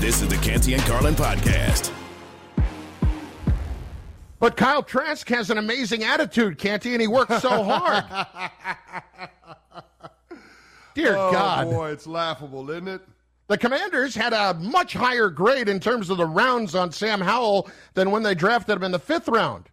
This 0.00 0.20
is 0.20 0.28
the 0.28 0.36
Canty 0.36 0.74
and 0.74 0.82
Carlin 0.82 1.14
podcast. 1.14 1.90
But 4.38 4.56
Kyle 4.56 4.82
Trask 4.82 5.26
has 5.30 5.48
an 5.48 5.56
amazing 5.56 6.04
attitude, 6.04 6.58
Canty, 6.58 6.92
and 6.92 7.00
he 7.00 7.08
works 7.08 7.40
so 7.40 7.62
hard. 7.62 8.04
Dear 10.94 11.16
oh, 11.16 11.32
God. 11.32 11.70
boy, 11.70 11.90
it's 11.90 12.06
laughable, 12.06 12.68
isn't 12.70 12.88
it? 12.88 13.00
The 13.46 13.56
Commanders 13.56 14.14
had 14.14 14.32
a 14.32 14.54
much 14.54 14.92
higher 14.92 15.30
grade 15.30 15.68
in 15.68 15.80
terms 15.80 16.10
of 16.10 16.18
the 16.18 16.26
rounds 16.26 16.74
on 16.74 16.92
Sam 16.92 17.20
Howell 17.20 17.70
than 17.94 18.10
when 18.10 18.22
they 18.22 18.34
drafted 18.34 18.76
him 18.76 18.84
in 18.84 18.92
the 18.92 18.98
fifth 18.98 19.28
round. 19.28 19.64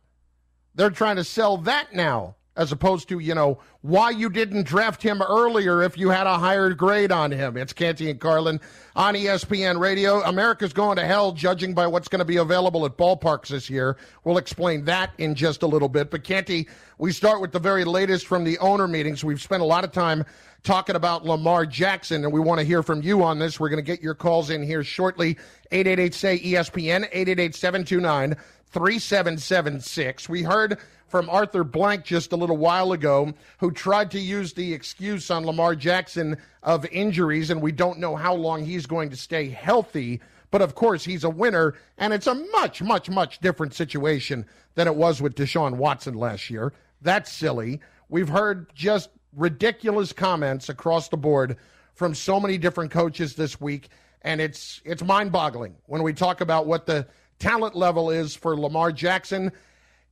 They're 0.75 0.89
trying 0.89 1.17
to 1.17 1.23
sell 1.23 1.57
that 1.57 1.93
now, 1.93 2.35
as 2.61 2.71
opposed 2.71 3.09
to, 3.09 3.17
you 3.17 3.33
know, 3.33 3.57
why 3.81 4.11
you 4.11 4.29
didn't 4.29 4.67
draft 4.67 5.01
him 5.01 5.19
earlier 5.19 5.81
if 5.81 5.97
you 5.97 6.09
had 6.09 6.27
a 6.27 6.37
higher 6.37 6.69
grade 6.75 7.11
on 7.11 7.31
him. 7.31 7.57
It's 7.57 7.73
Canty 7.73 8.11
and 8.11 8.19
Carlin 8.19 8.59
on 8.95 9.15
ESPN 9.15 9.79
Radio. 9.79 10.21
America's 10.21 10.71
going 10.71 10.97
to 10.97 11.03
hell, 11.03 11.31
judging 11.31 11.73
by 11.73 11.88
what's 11.88 12.07
going 12.07 12.19
to 12.19 12.25
be 12.25 12.38
available 12.38 12.85
at 12.85 12.97
ballparks 12.97 13.47
this 13.47 13.67
year. 13.67 13.97
We'll 14.23 14.38
explain 14.38 14.85
that 14.85 15.09
in 15.17 15.33
just 15.33 15.63
a 15.63 15.67
little 15.67 15.89
bit. 15.89 16.11
But 16.11 16.23
Canty, 16.23 16.69
we 16.99 17.11
start 17.11 17.41
with 17.41 17.52
the 17.52 17.59
very 17.59 17.83
latest 17.83 18.27
from 18.27 18.43
the 18.43 18.59
owner 18.59 18.88
meetings. 18.88 19.23
We've 19.23 19.41
spent 19.41 19.63
a 19.63 19.66
lot 19.66 19.83
of 19.83 19.91
time 19.91 20.23
talking 20.61 20.95
about 20.95 21.25
Lamar 21.25 21.66
Jackson, 21.66 22.23
and 22.23 22.31
we 22.31 22.39
want 22.39 22.59
to 22.59 22.66
hear 22.66 22.83
from 22.83 23.02
you 23.02 23.23
on 23.23 23.39
this. 23.39 23.59
We're 23.59 23.69
going 23.69 23.83
to 23.83 23.91
get 23.91 24.03
your 24.03 24.13
calls 24.13 24.52
in 24.52 24.61
here 24.61 24.83
shortly. 24.83 25.39
888 25.71 26.13
say 26.13 26.39
ESPN, 26.39 27.07
888 27.11 27.55
729 27.55 28.35
3776. 28.71 30.30
We 30.30 30.43
heard 30.43 30.77
from 31.07 31.30
Arthur 31.30 31.63
Blank 31.63 32.05
just 32.05 32.31
a 32.31 32.38
little 32.38 32.57
while 32.57 32.94
ago, 32.94 33.34
who 33.59 33.71
tried 33.71 34.11
to 34.11 34.20
use 34.20 34.53
the 34.53 34.73
excuse 34.73 35.30
on 35.30 35.45
Lamar 35.45 35.75
Jackson 35.75 36.38
of 36.63 36.85
injuries, 36.85 37.49
and 37.49 37.61
we 37.61 37.73
don't 37.73 37.99
know 37.99 38.16
how 38.16 38.34
long 38.34 38.63
he's 38.63 38.85
going 38.85 39.09
to 39.09 39.17
stay 39.17 39.49
healthy. 39.49 40.21
But 40.52 40.61
of 40.61 40.75
course, 40.75 41.03
he's 41.03 41.23
a 41.23 41.30
winner, 41.30 41.75
and 41.97 42.13
it's 42.13 42.27
a 42.27 42.35
much, 42.35 42.81
much, 42.81 43.09
much 43.09 43.39
different 43.39 43.73
situation 43.73 44.45
than 44.75 44.88
it 44.88 44.95
was 44.95 45.22
with 45.22 45.36
Deshaun 45.36 45.75
Watson 45.75 46.14
last 46.14 46.49
year. 46.49 46.73
That's 47.02 47.31
silly. 47.31 47.81
We've 48.09 48.30
heard 48.30 48.73
just 48.73 49.09
ridiculous 49.36 50.14
comments 50.14 50.69
across 50.69 51.09
the 51.09 51.17
board 51.17 51.58
from 51.94 52.16
so 52.16 52.39
many 52.39 52.58
different 52.58 52.92
coaches 52.92 53.36
this 53.36 53.59
week, 53.59 53.89
and 54.22 54.39
it's 54.39 54.81
it's 54.86 55.03
mind-boggling 55.03 55.75
when 55.86 56.03
we 56.03 56.14
talk 56.14 56.42
about 56.42 56.67
what 56.67 56.86
the 56.86 57.08
talent 57.42 57.75
level 57.75 58.09
is 58.09 58.36
for 58.36 58.58
Lamar 58.58 58.92
Jackson. 58.92 59.52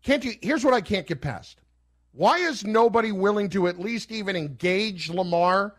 Can't 0.03 0.25
you? 0.25 0.33
Here's 0.41 0.65
what 0.65 0.73
I 0.73 0.81
can't 0.81 1.07
get 1.07 1.21
past. 1.21 1.61
Why 2.11 2.39
is 2.39 2.65
nobody 2.65 3.11
willing 3.11 3.49
to 3.49 3.67
at 3.67 3.79
least 3.79 4.11
even 4.11 4.35
engage 4.35 5.09
Lamar 5.09 5.75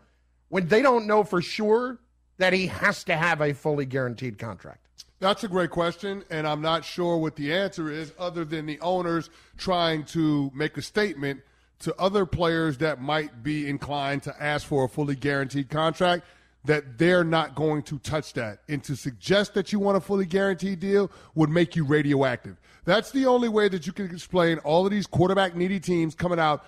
when 0.47 0.67
they 0.67 0.81
don't 0.81 1.05
know 1.05 1.23
for 1.23 1.41
sure 1.41 1.99
that 2.37 2.53
he 2.53 2.67
has 2.67 3.03
to 3.03 3.15
have 3.15 3.41
a 3.41 3.53
fully 3.53 3.85
guaranteed 3.85 4.39
contract? 4.39 4.87
That's 5.19 5.43
a 5.43 5.47
great 5.47 5.69
question, 5.69 6.23
and 6.31 6.47
I'm 6.47 6.61
not 6.61 6.83
sure 6.83 7.17
what 7.17 7.35
the 7.35 7.53
answer 7.53 7.91
is, 7.91 8.11
other 8.17 8.43
than 8.43 8.65
the 8.65 8.79
owners 8.79 9.29
trying 9.57 10.05
to 10.05 10.49
make 10.55 10.77
a 10.77 10.81
statement 10.81 11.41
to 11.81 11.93
other 11.99 12.25
players 12.25 12.79
that 12.79 13.01
might 13.01 13.43
be 13.43 13.67
inclined 13.67 14.23
to 14.23 14.41
ask 14.41 14.65
for 14.65 14.85
a 14.85 14.89
fully 14.89 15.15
guaranteed 15.15 15.69
contract 15.69 16.25
that 16.65 16.97
they're 16.97 17.23
not 17.23 17.55
going 17.55 17.81
to 17.83 17.97
touch 17.99 18.33
that. 18.33 18.59
And 18.69 18.83
to 18.83 18.95
suggest 18.95 19.53
that 19.55 19.71
you 19.71 19.79
want 19.79 19.97
a 19.97 20.01
fully 20.01 20.25
guaranteed 20.25 20.79
deal 20.79 21.11
would 21.35 21.49
make 21.49 21.75
you 21.75 21.83
radioactive. 21.83 22.59
That's 22.85 23.11
the 23.11 23.25
only 23.25 23.49
way 23.49 23.67
that 23.69 23.87
you 23.87 23.93
can 23.93 24.05
explain 24.05 24.59
all 24.59 24.85
of 24.85 24.91
these 24.91 25.07
quarterback 25.07 25.55
needy 25.55 25.79
teams 25.79 26.15
coming 26.15 26.39
out 26.39 26.65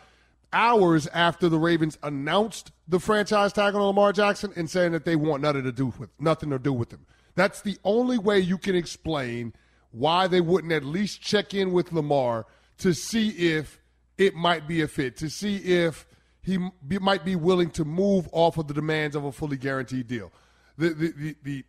hours 0.52 1.08
after 1.08 1.50
the 1.50 1.58
Ravens 1.58 1.97
announced 2.03 2.72
the 2.88 3.00
franchise 3.00 3.53
tag 3.53 3.75
on 3.75 3.81
Lamar 3.81 4.13
Jackson 4.13 4.53
and 4.55 4.69
saying 4.69 4.91
that 4.91 5.05
they 5.05 5.16
want 5.16 5.41
nothing 5.41 5.63
to 5.63 5.72
do 5.72 5.88
with 5.97 6.09
nothing 6.19 6.52
to 6.52 6.59
do 6.59 6.72
with 6.72 6.91
him. 6.91 7.05
That's 7.35 7.61
the 7.61 7.78
only 7.83 8.17
way 8.17 8.39
you 8.39 8.57
can 8.57 8.75
explain 8.75 9.53
why 9.91 10.28
they 10.28 10.41
wouldn't 10.41 10.73
at 10.73 10.83
least 10.83 11.22
check 11.22 11.53
in 11.53 11.72
with 11.72 11.91
Lamar 11.91 12.45
to 12.80 12.94
see 12.94 13.30
if 13.30 13.80
it 14.17 14.35
might 14.35 14.67
be 14.67 14.81
a 14.81 14.88
fit, 14.88 15.18
to 15.18 15.29
see 15.29 15.57
if 15.57 16.06
he 16.44 16.59
be, 16.88 17.00
might 17.00 17.26
be 17.26 17.36
willing 17.36 17.72
to 17.72 17.86
move 17.86 18.28
off 18.31 18.58
of 18.58 18.68
the 18.68 18.74
demands 18.74 19.16
of 19.16 19.24
a 19.24 19.31
fully 19.31 19.58
guaranteed 19.58 20.08
deal. 20.08 20.31
The, 20.78 20.90
the, 20.90 21.12
the, 21.12 21.36
the, 21.44 21.66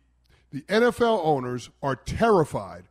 the 0.51 0.61
NFL 0.63 1.21
owners 1.23 1.69
are 1.81 1.95
terrified 1.95 2.83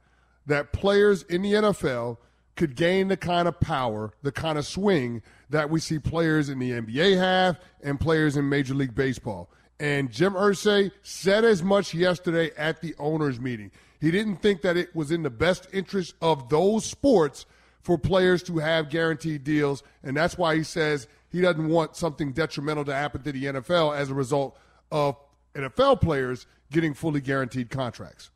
that 0.46 0.72
players 0.72 1.22
in 1.24 1.42
the 1.42 1.52
NFL 1.52 2.18
could 2.56 2.76
gain 2.76 3.08
the 3.08 3.16
kind 3.16 3.48
of 3.48 3.58
power, 3.60 4.12
the 4.22 4.32
kind 4.32 4.58
of 4.58 4.66
swing 4.66 5.22
that 5.50 5.70
we 5.70 5.80
see 5.80 5.98
players 5.98 6.48
in 6.48 6.58
the 6.58 6.70
NBA 6.70 7.18
have 7.18 7.60
and 7.82 7.98
players 7.98 8.36
in 8.36 8.48
Major 8.48 8.74
League 8.74 8.94
Baseball. 8.94 9.50
And 9.80 10.10
Jim 10.10 10.34
Irsay 10.34 10.92
said 11.02 11.44
as 11.44 11.62
much 11.62 11.94
yesterday 11.94 12.50
at 12.56 12.80
the 12.80 12.94
owners' 12.98 13.40
meeting. 13.40 13.72
He 14.00 14.10
didn't 14.10 14.36
think 14.36 14.62
that 14.62 14.76
it 14.76 14.94
was 14.94 15.10
in 15.10 15.22
the 15.22 15.30
best 15.30 15.66
interest 15.72 16.14
of 16.20 16.48
those 16.48 16.84
sports 16.84 17.44
for 17.84 17.98
players 17.98 18.42
to 18.42 18.58
have 18.58 18.88
guaranteed 18.88 19.44
deals, 19.44 19.82
and 20.02 20.16
that's 20.16 20.38
why 20.38 20.56
he 20.56 20.62
says 20.62 21.06
he 21.28 21.42
doesn't 21.42 21.68
want 21.68 21.96
something 21.96 22.32
detrimental 22.32 22.82
to 22.86 22.94
happen 22.94 23.22
to 23.22 23.30
the 23.30 23.44
NFL 23.44 23.94
as 23.96 24.08
a 24.10 24.14
result 24.14 24.58
of 24.90 25.16
NFL 25.54 26.00
players 26.00 26.46
getting 26.72 26.94
fully 26.94 27.20
guaranteed 27.20 27.68
contracts. 27.68 28.30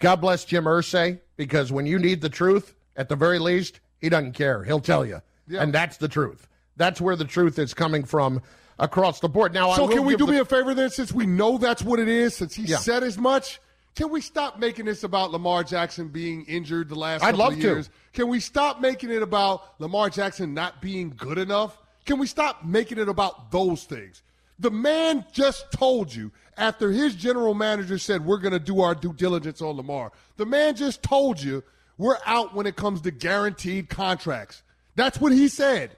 God 0.00 0.16
bless 0.16 0.44
Jim 0.44 0.64
Irsay 0.64 1.18
because 1.38 1.72
when 1.72 1.86
you 1.86 1.98
need 1.98 2.20
the 2.20 2.28
truth, 2.28 2.74
at 2.94 3.08
the 3.08 3.16
very 3.16 3.38
least, 3.38 3.80
he 3.98 4.10
doesn't 4.10 4.32
care. 4.34 4.64
He'll 4.64 4.80
tell 4.80 5.06
you, 5.06 5.22
Yeah. 5.48 5.62
and 5.62 5.72
that's 5.72 5.96
the 5.96 6.08
truth. 6.08 6.46
That's 6.76 7.00
where 7.00 7.16
the 7.16 7.24
truth 7.24 7.58
is 7.58 7.72
coming 7.72 8.04
from 8.04 8.42
across 8.78 9.20
the 9.20 9.30
board. 9.30 9.54
Now, 9.54 9.74
So 9.74 9.88
can 9.88 10.04
we 10.04 10.14
do 10.14 10.26
the- 10.26 10.32
me 10.32 10.38
a 10.40 10.44
favor 10.44 10.74
then, 10.74 10.90
since 10.90 11.10
we 11.10 11.24
know 11.24 11.56
that's 11.56 11.82
what 11.82 11.98
it 11.98 12.08
is, 12.08 12.36
since 12.36 12.54
he 12.54 12.64
Yeah. 12.64 12.76
said 12.76 13.02
as 13.02 13.16
much? 13.16 13.60
Can 13.96 14.10
we 14.10 14.20
stop 14.20 14.58
making 14.58 14.86
this 14.86 15.02
about 15.02 15.32
Lamar 15.32 15.64
Jackson 15.64 16.08
being 16.08 16.44
injured 16.44 16.88
the 16.88 16.94
last 16.94 17.22
I'd 17.22 17.32
couple 17.32 17.38
love 17.40 17.52
of 17.54 17.58
to. 17.60 17.66
years? 17.66 17.90
Can 18.12 18.28
we 18.28 18.40
stop 18.40 18.80
making 18.80 19.10
it 19.10 19.22
about 19.22 19.80
Lamar 19.80 20.10
Jackson 20.10 20.54
not 20.54 20.80
being 20.80 21.12
good 21.16 21.38
enough? 21.38 21.76
Can 22.06 22.18
we 22.18 22.26
stop 22.26 22.64
making 22.64 22.98
it 22.98 23.08
about 23.08 23.50
those 23.50 23.84
things? 23.84 24.22
The 24.58 24.70
man 24.70 25.24
just 25.32 25.72
told 25.72 26.14
you 26.14 26.30
after 26.56 26.90
his 26.90 27.14
general 27.14 27.54
manager 27.54 27.98
said 27.98 28.24
we're 28.24 28.38
going 28.38 28.52
to 28.52 28.58
do 28.58 28.80
our 28.80 28.94
due 28.94 29.12
diligence 29.12 29.62
on 29.62 29.76
Lamar. 29.76 30.12
The 30.36 30.46
man 30.46 30.76
just 30.76 31.02
told 31.02 31.42
you 31.42 31.64
we're 31.98 32.18
out 32.26 32.54
when 32.54 32.66
it 32.66 32.76
comes 32.76 33.00
to 33.02 33.10
guaranteed 33.10 33.88
contracts. 33.88 34.62
That's 34.96 35.20
what 35.20 35.32
he 35.32 35.48
said. 35.48 35.96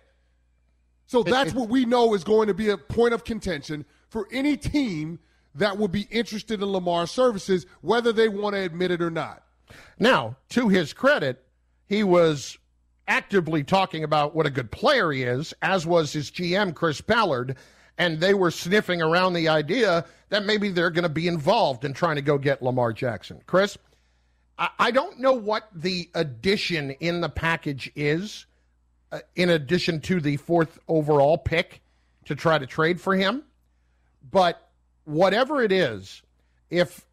So 1.07 1.23
that's 1.23 1.53
what 1.53 1.69
we 1.69 1.85
know 1.85 2.15
is 2.15 2.25
going 2.25 2.49
to 2.49 2.55
be 2.55 2.71
a 2.71 2.79
point 2.79 3.13
of 3.13 3.25
contention 3.25 3.85
for 4.09 4.29
any 4.33 4.57
team 4.57 5.19
that 5.55 5.79
would 5.79 5.93
be 5.93 6.09
interested 6.11 6.63
in 6.63 6.69
Lamar's 6.69 7.11
services, 7.11 7.67
whether 7.81 8.13
they 8.13 8.29
want 8.29 8.55
to 8.55 8.63
admit 8.63 8.91
it 8.91 9.03
or 9.03 9.11
not. 9.11 9.43
Now, 9.99 10.37
to 10.51 10.69
his 10.69 10.93
credit, 10.93 11.45
he 11.87 12.05
was 12.05 12.59
actively 13.09 13.63
talking 13.65 14.05
about 14.05 14.35
what 14.35 14.47
a 14.47 14.51
good 14.51 14.71
player 14.71 15.13
he 15.13 15.23
is, 15.23 15.53
as 15.63 15.87
was 15.87 16.13
his 16.13 16.31
GM, 16.31 16.75
Chris 16.75 17.01
Ballard, 17.01 17.57
and 17.99 18.21
they 18.21 18.35
were 18.35 18.51
sniffing 18.51 19.03
around 19.03 19.35
the 19.35 19.49
idea 19.49 20.05
that 20.31 20.45
maybe 20.45 20.71
they're 20.71 20.91
going 20.91 21.03
to 21.03 21.09
be 21.09 21.29
involved 21.29 21.85
in 21.85 21.93
trying 21.93 22.17
to 22.17 22.23
go 22.23 22.39
get 22.39 22.63
Lamar 22.63 22.93
Jackson. 22.93 23.41
Chris, 23.47 23.77
I, 24.59 24.91
don't 24.91 25.19
know 25.19 25.33
what 25.33 25.69
the 25.75 26.09
addition 26.15 26.93
in 26.93 27.21
the 27.21 27.29
package 27.29 27.91
is, 27.97 28.47
uh, 29.11 29.21
in 29.35 29.51
addition 29.51 30.01
to 30.03 30.21
the 30.21 30.37
fourth 30.37 30.79
overall 30.89 31.37
pick 31.37 31.83
to 32.27 32.35
try 32.35 32.59
to 32.59 32.67
trade 32.67 33.01
for 33.01 33.15
him, 33.15 33.43
but 34.31 34.71
whatever 35.05 35.63
it 35.63 35.73
is, 35.73 36.23
if 36.71 37.05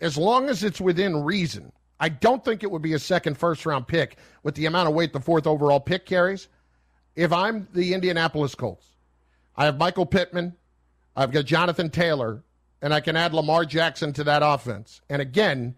as 0.00 0.16
long 0.16 0.48
as 0.48 0.62
it's 0.62 0.80
within 0.80 1.24
reason, 1.24 1.72
I 1.98 2.08
don't 2.08 2.44
think 2.44 2.62
it 2.62 2.70
would 2.70 2.82
be 2.82 2.92
a 2.92 2.98
second 2.98 3.38
first 3.38 3.64
round 3.64 3.88
pick 3.88 4.18
with 4.42 4.54
the 4.54 4.66
amount 4.66 4.88
of 4.88 4.94
weight 4.94 5.12
the 5.12 5.20
fourth 5.20 5.46
overall 5.46 5.80
pick 5.80 6.06
carries. 6.06 6.48
If 7.14 7.32
I'm 7.32 7.66
the 7.72 7.94
Indianapolis 7.94 8.54
Colts, 8.54 8.86
I 9.56 9.64
have 9.64 9.78
Michael 9.78 10.04
Pittman, 10.04 10.54
I've 11.16 11.32
got 11.32 11.46
Jonathan 11.46 11.88
Taylor, 11.88 12.42
and 12.82 12.92
I 12.92 13.00
can 13.00 13.16
add 13.16 13.32
Lamar 13.32 13.64
Jackson 13.64 14.12
to 14.14 14.24
that 14.24 14.42
offense. 14.44 15.00
And 15.08 15.22
again, 15.22 15.74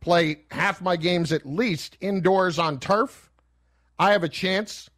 play 0.00 0.42
half 0.52 0.80
my 0.80 0.96
games 0.96 1.32
at 1.32 1.44
least 1.44 1.96
indoors 2.00 2.58
on 2.58 2.78
turf. 2.78 3.32
I 3.98 4.12
have 4.12 4.22
a 4.22 4.28
chance 4.28 4.88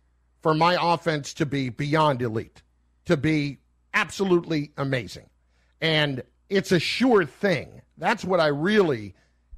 for 0.42 0.52
my 0.52 0.76
offense 0.78 1.32
to 1.34 1.46
be 1.46 1.70
beyond 1.70 2.20
elite, 2.20 2.62
to 3.06 3.16
be 3.16 3.58
absolutely 3.94 4.72
amazing. 4.76 5.30
And 5.80 6.22
it's 6.48 6.72
a 6.72 6.78
sure 6.78 7.24
thing. 7.24 7.82
That's 7.96 8.24
what 8.24 8.40
I 8.40 8.46
really 8.48 9.14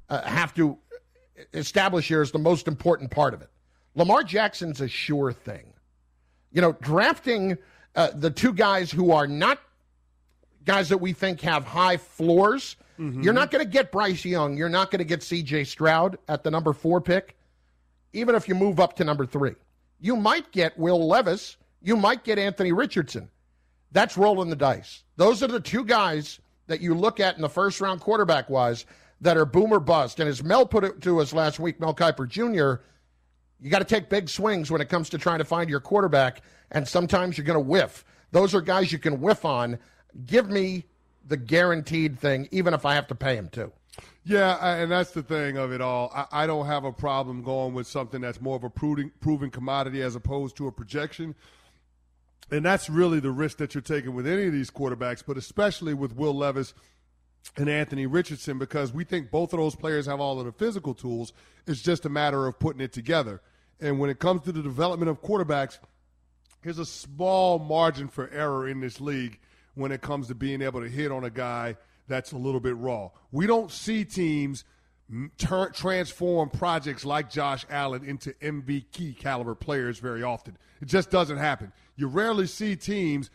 uh, 0.09 0.21
have 0.23 0.53
to 0.55 0.77
establish 1.53 2.07
here 2.07 2.21
is 2.21 2.31
the 2.31 2.39
most 2.39 2.67
important 2.67 3.11
part 3.11 3.33
of 3.33 3.41
it. 3.41 3.49
Lamar 3.95 4.23
Jackson's 4.23 4.81
a 4.81 4.87
sure 4.87 5.31
thing. 5.33 5.73
You 6.51 6.61
know, 6.61 6.73
drafting 6.81 7.57
uh, 7.95 8.09
the 8.13 8.29
two 8.29 8.53
guys 8.53 8.91
who 8.91 9.11
are 9.11 9.27
not 9.27 9.59
guys 10.65 10.89
that 10.89 10.97
we 10.99 11.13
think 11.13 11.41
have 11.41 11.65
high 11.65 11.97
floors. 11.97 12.75
You're 13.23 13.33
not 13.33 13.49
going 13.49 13.65
to 13.65 13.69
get 13.69 13.91
Bryce 13.91 14.23
Young. 14.23 14.55
You're 14.55 14.69
not 14.69 14.91
going 14.91 14.99
to 14.99 15.05
get 15.05 15.23
C.J. 15.23 15.63
Stroud 15.63 16.19
at 16.27 16.43
the 16.43 16.51
number 16.51 16.71
four 16.71 17.01
pick, 17.01 17.35
even 18.13 18.35
if 18.35 18.47
you 18.47 18.53
move 18.53 18.79
up 18.79 18.95
to 18.97 19.03
number 19.03 19.25
three. 19.25 19.55
You 19.99 20.15
might 20.15 20.51
get 20.51 20.77
Will 20.77 21.07
Levis. 21.07 21.57
You 21.81 21.95
might 21.97 22.23
get 22.23 22.37
Anthony 22.37 22.71
Richardson. 22.73 23.29
That's 23.91 24.17
rolling 24.17 24.49
the 24.49 24.55
dice. 24.55 25.03
Those 25.17 25.43
are 25.43 25.47
the 25.47 25.59
two 25.59 25.85
guys 25.85 26.39
that 26.67 26.81
you 26.81 26.95
look 26.95 27.19
at 27.19 27.35
in 27.35 27.41
the 27.41 27.49
first 27.49 27.81
round 27.81 28.01
quarterback 28.01 28.49
wise 28.49 28.85
that 29.19 29.37
are 29.37 29.45
boomer 29.45 29.79
bust. 29.79 30.19
And 30.19 30.29
as 30.29 30.43
Mel 30.43 30.65
put 30.65 30.83
it 30.83 31.01
to 31.01 31.19
us 31.19 31.33
last 31.33 31.59
week, 31.59 31.79
Mel 31.79 31.93
Kiper 31.93 32.27
Jr., 32.27 32.83
you 33.61 33.69
got 33.69 33.79
to 33.79 33.85
take 33.85 34.09
big 34.09 34.27
swings 34.27 34.71
when 34.71 34.81
it 34.81 34.89
comes 34.89 35.09
to 35.09 35.17
trying 35.17 35.37
to 35.37 35.45
find 35.45 35.69
your 35.69 35.79
quarterback, 35.79 36.41
and 36.71 36.87
sometimes 36.87 37.37
you're 37.37 37.45
going 37.45 37.55
to 37.55 37.59
whiff. 37.59 38.03
Those 38.31 38.55
are 38.55 38.61
guys 38.61 38.91
you 38.91 38.97
can 38.97 39.21
whiff 39.21 39.45
on. 39.45 39.77
Give 40.25 40.49
me 40.49 40.85
the 41.27 41.37
guaranteed 41.37 42.19
thing, 42.19 42.47
even 42.51 42.73
if 42.73 42.85
I 42.85 42.95
have 42.95 43.07
to 43.07 43.15
pay 43.15 43.35
him 43.35 43.49
too. 43.49 43.71
Yeah, 44.23 44.75
and 44.75 44.91
that's 44.91 45.11
the 45.11 45.23
thing 45.23 45.57
of 45.57 45.71
it 45.71 45.81
all. 45.81 46.11
I, 46.31 46.47
don't 46.47 46.65
have 46.65 46.85
a 46.85 46.91
problem 46.91 47.43
going 47.43 47.73
with 47.73 47.87
something 47.87 48.21
that's 48.21 48.39
more 48.39 48.55
of 48.55 48.63
a 48.63 48.69
proven, 48.69 49.11
proven 49.19 49.49
commodity 49.49 50.01
as 50.01 50.15
opposed 50.15 50.55
to 50.57 50.67
a 50.67 50.71
projection. 50.71 51.35
And 52.51 52.65
that's 52.65 52.89
really 52.89 53.21
the 53.21 53.31
risk 53.31 53.57
that 53.57 53.73
you're 53.73 53.81
taking 53.81 54.13
with 54.13 54.27
any 54.27 54.45
of 54.45 54.53
these 54.53 54.69
quarterbacks, 54.69 55.23
but 55.25 55.37
especially 55.37 55.93
with 55.93 56.15
Will 56.15 56.35
Levis 56.35 56.73
and 57.55 57.69
Anthony 57.69 58.05
Richardson, 58.05 58.59
because 58.59 58.93
we 58.93 59.03
think 59.03 59.31
both 59.31 59.53
of 59.53 59.59
those 59.59 59.75
players 59.75 60.05
have 60.05 60.19
all 60.19 60.39
of 60.39 60.45
the 60.45 60.51
physical 60.51 60.93
tools. 60.93 61.31
It's 61.65 61.81
just 61.81 62.05
a 62.05 62.09
matter 62.09 62.45
of 62.45 62.59
putting 62.59 62.81
it 62.81 62.91
together. 62.91 63.41
And 63.79 63.99
when 63.99 64.09
it 64.09 64.19
comes 64.19 64.41
to 64.43 64.51
the 64.51 64.61
development 64.61 65.09
of 65.09 65.21
quarterbacks, 65.21 65.79
there's 66.61 66.77
a 66.77 66.85
small 66.85 67.57
margin 67.57 68.07
for 68.09 68.29
error 68.29 68.67
in 68.67 68.81
this 68.81 69.01
league 69.01 69.39
when 69.73 69.91
it 69.91 70.01
comes 70.01 70.27
to 70.27 70.35
being 70.35 70.61
able 70.61 70.81
to 70.81 70.89
hit 70.89 71.11
on 71.11 71.23
a 71.23 71.29
guy 71.29 71.77
that's 72.07 72.33
a 72.33 72.37
little 72.37 72.59
bit 72.59 72.75
raw. 72.75 73.09
We 73.31 73.47
don't 73.47 73.71
see 73.71 74.03
teams 74.03 74.65
turn, 75.37 75.71
transform 75.73 76.49
projects 76.49 77.05
like 77.05 77.29
Josh 77.29 77.65
Allen 77.69 78.03
into 78.03 78.31
MVP 78.33 79.17
caliber 79.17 79.55
players 79.55 79.99
very 79.99 80.23
often. 80.23 80.57
It 80.81 80.87
just 80.87 81.09
doesn't 81.09 81.37
happen. 81.37 81.71
You 81.95 82.07
rarely 82.07 82.47
see 82.47 82.75
teams 82.75 83.29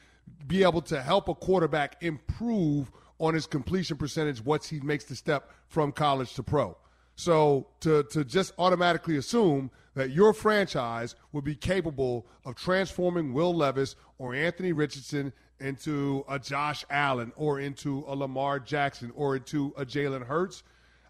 be 0.46 0.62
able 0.62 0.82
to 0.82 1.02
help 1.02 1.28
a 1.28 1.34
quarterback 1.34 2.02
improve 2.02 2.90
on 3.18 3.34
his 3.34 3.46
completion 3.46 3.96
percentage 3.96 4.44
once 4.44 4.68
he 4.68 4.80
makes 4.80 5.04
the 5.04 5.14
step 5.14 5.50
from 5.68 5.92
college 5.92 6.34
to 6.34 6.42
pro. 6.42 6.76
So 7.16 7.68
to, 7.80 8.02
to 8.10 8.24
just 8.24 8.52
automatically 8.58 9.16
assume 9.16 9.70
that 9.94 10.10
your 10.10 10.34
franchise 10.34 11.14
would 11.32 11.44
be 11.44 11.54
capable 11.54 12.26
of 12.44 12.54
transforming 12.56 13.32
Will 13.32 13.54
Levis 13.54 13.96
or 14.18 14.34
Anthony 14.34 14.72
Richardson 14.72 15.32
into 15.58 16.24
a 16.28 16.38
Josh 16.38 16.84
Allen 16.90 17.32
or 17.34 17.60
into 17.60 18.04
a 18.06 18.14
Lamar 18.14 18.60
Jackson 18.60 19.10
or 19.14 19.36
into 19.36 19.72
a 19.78 19.86
Jalen 19.86 20.26
Hurts, 20.26 20.62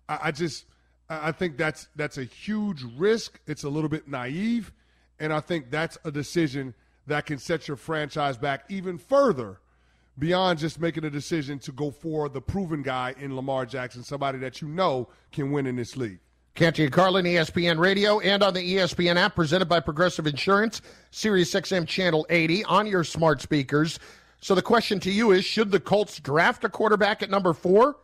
I, 0.08 0.18
I 0.24 0.30
just 0.32 0.66
I 1.08 1.32
think 1.32 1.56
that's 1.56 1.88
that's 1.96 2.18
a 2.18 2.24
huge 2.24 2.82
risk. 2.96 3.38
It's 3.46 3.64
a 3.64 3.68
little 3.68 3.88
bit 3.88 4.08
naive, 4.08 4.72
and 5.20 5.32
I 5.32 5.40
think 5.40 5.70
that's 5.70 5.98
a 6.04 6.10
decision 6.10 6.74
that 7.06 7.26
can 7.26 7.38
set 7.38 7.68
your 7.68 7.76
franchise 7.76 8.36
back 8.36 8.64
even 8.68 8.98
further 8.98 9.60
beyond 10.18 10.58
just 10.58 10.80
making 10.80 11.04
a 11.04 11.10
decision 11.10 11.58
to 11.60 11.72
go 11.72 11.90
for 11.90 12.28
the 12.28 12.40
proven 12.40 12.82
guy 12.82 13.14
in 13.20 13.36
Lamar 13.36 13.66
Jackson, 13.66 14.02
somebody 14.02 14.38
that 14.38 14.60
you 14.60 14.68
know 14.68 15.08
can 15.30 15.52
win 15.52 15.66
in 15.66 15.76
this 15.76 15.96
league. 15.96 16.18
Canty 16.54 16.84
and 16.84 16.92
Carlin, 16.92 17.26
ESPN 17.26 17.78
Radio, 17.78 18.18
and 18.20 18.42
on 18.42 18.54
the 18.54 18.76
ESPN 18.76 19.16
app, 19.16 19.36
presented 19.36 19.68
by 19.68 19.78
Progressive 19.78 20.26
Insurance, 20.26 20.80
Sirius 21.10 21.52
XM 21.52 21.86
Channel 21.86 22.26
80 22.30 22.64
on 22.64 22.86
your 22.86 23.04
smart 23.04 23.42
speakers. 23.42 23.98
So 24.40 24.54
the 24.54 24.62
question 24.62 24.98
to 25.00 25.10
you 25.10 25.32
is 25.32 25.44
should 25.44 25.70
the 25.70 25.80
Colts 25.80 26.18
draft 26.18 26.64
a 26.64 26.70
quarterback 26.70 27.22
at 27.22 27.28
number 27.28 27.52
four, 27.52 27.96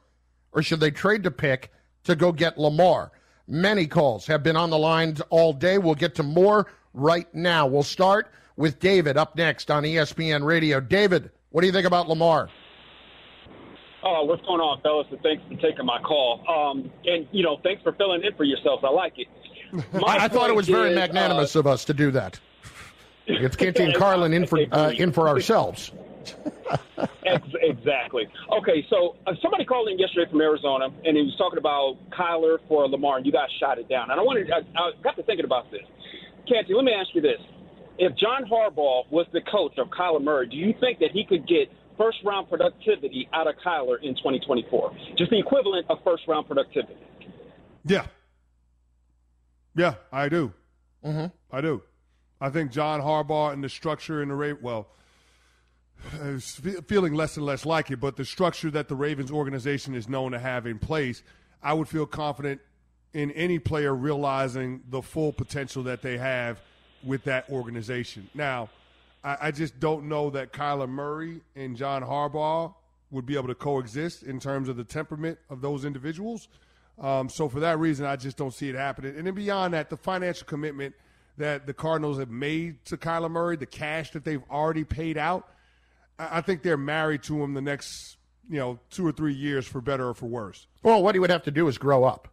or 0.53 0.63
should 0.63 0.81
they 0.81 0.91
trade 0.91 1.23
to 1.23 1.31
pick 1.31 1.73
to 2.05 2.17
go 2.17 2.33
get 2.33 2.59
Lamar? 2.59 3.13
Many 3.49 3.87
calls 3.87 4.27
have 4.27 4.43
been 4.43 4.57
on 4.57 4.71
the 4.71 4.79
lines 4.79 5.21
all 5.31 5.53
day. 5.53 5.79
We'll 5.79 5.95
get 5.95 6.15
to 6.17 6.23
more 6.23 6.67
right 6.95 7.33
now. 7.35 7.67
We'll 7.67 7.83
start 7.83 8.31
with 8.57 8.79
David 8.79 9.17
up 9.17 9.37
next 9.37 9.71
on 9.71 9.83
ESPN 9.83 10.45
Radio. 10.45 10.81
David, 10.81 11.31
what 11.51 11.63
do 11.63 11.67
you 11.67 11.73
think 11.73 11.87
about 11.87 12.09
Lamar? 12.09 12.49
Oh, 14.05 14.25
what's 14.25 14.43
going 14.43 14.61
on, 14.61 14.81
fellas? 14.81 15.07
And 15.11 15.21
thanks 15.23 15.43
for 15.49 15.55
taking 15.61 15.87
my 15.87 16.01
call. 16.01 16.43
Um, 16.49 16.91
and 17.05 17.27
you 17.31 17.43
know, 17.43 17.61
thanks 17.63 17.83
for 17.83 17.93
filling 17.93 18.25
in 18.25 18.35
for 18.35 18.45
yourselves. 18.45 18.83
I 18.85 18.91
like 18.91 19.15
it. 19.17 19.29
I, 19.95 20.17
I 20.25 20.29
thought 20.29 20.51
it 20.51 20.57
was 20.57 20.69
very 20.69 20.91
is, 20.91 20.97
magnanimous 20.97 21.55
uh, 21.55 21.61
of 21.61 21.67
us 21.67 21.85
to 21.85 21.95
do 21.95 22.11
that. 22.11 22.39
It's 23.27 23.55
Canty 23.55 23.83
and 23.85 23.95
Carlin 23.95 24.33
in 24.33 24.47
for 24.47 24.59
uh, 24.73 24.91
in 24.91 25.13
for 25.13 25.29
ourselves. 25.29 25.93
exactly. 27.25 28.29
Okay, 28.59 28.87
so 28.91 29.17
uh, 29.27 29.33
somebody 29.41 29.65
called 29.65 29.89
in 29.89 29.99
yesterday 29.99 30.31
from 30.31 30.41
Arizona, 30.41 30.87
and 31.05 31.17
he 31.17 31.23
was 31.23 31.35
talking 31.37 31.59
about 31.59 31.97
Kyler 32.11 32.59
for 32.69 32.89
Lamar, 32.89 33.19
and 33.19 33.27
you 33.27 33.33
guys 33.33 33.49
shot 33.61 33.79
it 33.79 33.89
down. 33.89 34.11
And 34.11 34.21
I 34.21 34.23
wanted, 34.23 34.51
I, 34.51 34.59
I 34.79 34.91
got 35.03 35.17
to 35.17 35.23
thinking 35.23 35.45
about 35.45 35.71
this. 35.71 35.83
Canty, 36.49 36.75
let 36.75 36.85
me 36.85 36.93
ask 36.93 37.09
you 37.15 37.21
this: 37.21 37.41
If 37.99 38.17
John 38.17 38.45
Harbaugh 38.45 39.11
was 39.11 39.27
the 39.33 39.41
coach 39.43 39.79
of 39.79 39.89
Kyler 39.89 40.23
Murray, 40.23 40.49
do 40.49 40.57
you 40.57 40.75
think 40.81 40.99
that 41.01 41.11
he 41.13 41.25
could 41.25 41.47
get 41.47 41.69
first 41.97 42.19
round 42.25 42.49
productivity 42.49 43.29
out 43.33 43.47
of 43.47 43.55
Kyler 43.65 43.97
in 44.03 44.15
2024? 44.17 44.93
Just 45.17 45.31
the 45.31 45.39
equivalent 45.39 45.87
of 45.89 45.99
first 46.05 46.25
round 46.27 46.47
productivity. 46.47 46.97
Yeah. 47.85 48.07
Yeah, 49.75 49.95
I 50.13 50.29
do. 50.29 50.53
Mm-hmm. 51.05 51.27
I 51.55 51.61
do. 51.61 51.83
I 52.41 52.51
think 52.51 52.73
John 52.73 53.01
Harbaugh 53.01 53.53
and 53.53 53.63
the 53.63 53.69
structure 53.69 54.23
in 54.23 54.29
the 54.29 54.35
rate, 54.35 54.61
well, 54.61 54.89
feeling 56.87 57.15
less 57.15 57.37
and 57.37 57.47
less 57.47 57.65
like 57.65 57.91
it, 57.91 58.01
but 58.01 58.17
the 58.17 58.25
structure 58.25 58.71
that 58.71 58.89
the 58.89 58.95
Ravens 58.95 59.31
organization 59.31 59.95
is 59.95 60.09
known 60.09 60.33
to 60.33 60.39
have 60.39 60.67
in 60.67 60.79
place, 60.79 61.23
I 61.63 61.73
would 61.73 61.89
feel 61.89 62.07
confident 62.07 62.61
in 63.15 63.31
any 63.33 63.59
player 63.59 63.95
realizing 63.95 64.83
the 64.91 65.03
full 65.03 65.33
potential 65.33 65.83
that 65.85 66.03
they 66.03 66.19
have 66.19 66.61
with 67.05 67.25
that 67.25 67.49
organization. 67.51 68.29
Now, 68.35 68.71
I, 69.23 69.37
I 69.43 69.51
just 69.51 69.79
don't 69.81 70.09
know 70.09 70.31
that 70.31 70.53
Kyler 70.53 70.89
Murray 70.89 71.41
and 71.55 71.77
John 71.77 72.03
Harbaugh 72.03 72.75
would 73.11 73.27
be 73.27 73.37
able 73.37 73.49
to 73.49 73.55
coexist 73.55 74.23
in 74.23 74.41
terms 74.41 74.69
of 74.69 74.77
the 74.77 74.85
temperament 74.85 75.39
of 75.51 75.61
those 75.61 75.85
individuals. 75.85 76.49
Um, 76.99 77.29
so 77.29 77.49
for 77.49 77.61
that 77.61 77.79
reason, 77.79 78.07
I 78.07 78.17
just 78.17 78.37
don't 78.37 78.55
see 78.55 78.69
it 78.69 78.75
happening. 78.75 79.17
And 79.17 79.27
then 79.27 79.35
beyond 79.35 79.75
that, 79.75 79.91
the 79.91 79.97
financial 79.97 80.47
commitment 80.47 80.95
that 81.37 81.67
the 81.67 81.75
Cardinals 81.75 82.19
have 82.19 82.31
made 82.31 82.85
to 82.87 82.97
Kyler 82.97 83.31
Murray, 83.31 83.57
the 83.57 83.67
cash 83.67 84.11
that 84.13 84.25
they've 84.25 84.43
already 84.51 84.85
paid 84.85 85.17
out, 85.17 85.49
I, 86.19 86.39
I 86.39 86.41
think 86.41 86.63
they're 86.63 86.77
married 86.77 87.23
to 87.25 87.43
him 87.43 87.55
the 87.55 87.61
next 87.61 88.17
you 88.49 88.59
know 88.59 88.79
two 88.91 89.07
or 89.07 89.13
three 89.13 89.35
years 89.35 89.67
for 89.67 89.81
better 89.81 90.09
or 90.09 90.15
for 90.15 90.27
worse. 90.27 90.67
Well, 90.83 91.03
what 91.03 91.15
he 91.15 91.19
would 91.19 91.31
have 91.31 91.45
to 91.45 91.51
do 91.51 91.69
is 91.69 91.79
grow 91.79 92.05
up. 92.05 92.29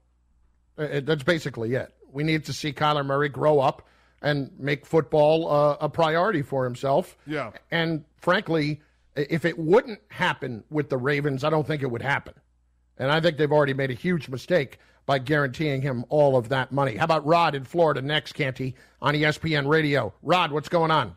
Uh, 0.77 1.01
that's 1.03 1.23
basically 1.23 1.73
it. 1.75 1.93
We 2.11 2.23
need 2.23 2.45
to 2.45 2.53
see 2.53 2.73
Kyler 2.73 3.05
Murray 3.05 3.29
grow 3.29 3.59
up 3.59 3.87
and 4.21 4.51
make 4.57 4.85
football 4.85 5.49
uh, 5.49 5.77
a 5.79 5.89
priority 5.89 6.41
for 6.41 6.63
himself. 6.63 7.17
Yeah. 7.25 7.51
And 7.71 8.03
frankly, 8.17 8.81
if 9.15 9.45
it 9.45 9.57
wouldn't 9.57 9.99
happen 10.09 10.63
with 10.69 10.89
the 10.89 10.97
Ravens, 10.97 11.43
I 11.43 11.49
don't 11.49 11.67
think 11.67 11.83
it 11.83 11.91
would 11.91 12.01
happen. 12.01 12.33
And 12.97 13.11
I 13.11 13.21
think 13.21 13.37
they've 13.37 13.51
already 13.51 13.73
made 13.73 13.91
a 13.91 13.95
huge 13.95 14.27
mistake 14.29 14.79
by 15.05 15.19
guaranteeing 15.19 15.81
him 15.81 16.05
all 16.09 16.35
of 16.37 16.49
that 16.49 16.71
money. 16.71 16.95
How 16.95 17.05
about 17.05 17.25
Rod 17.25 17.55
in 17.55 17.63
Florida 17.63 18.01
next, 18.01 18.33
Canty, 18.33 18.75
on 19.01 19.15
ESPN 19.15 19.67
Radio? 19.67 20.13
Rod, 20.21 20.51
what's 20.51 20.69
going 20.69 20.91
on? 20.91 21.15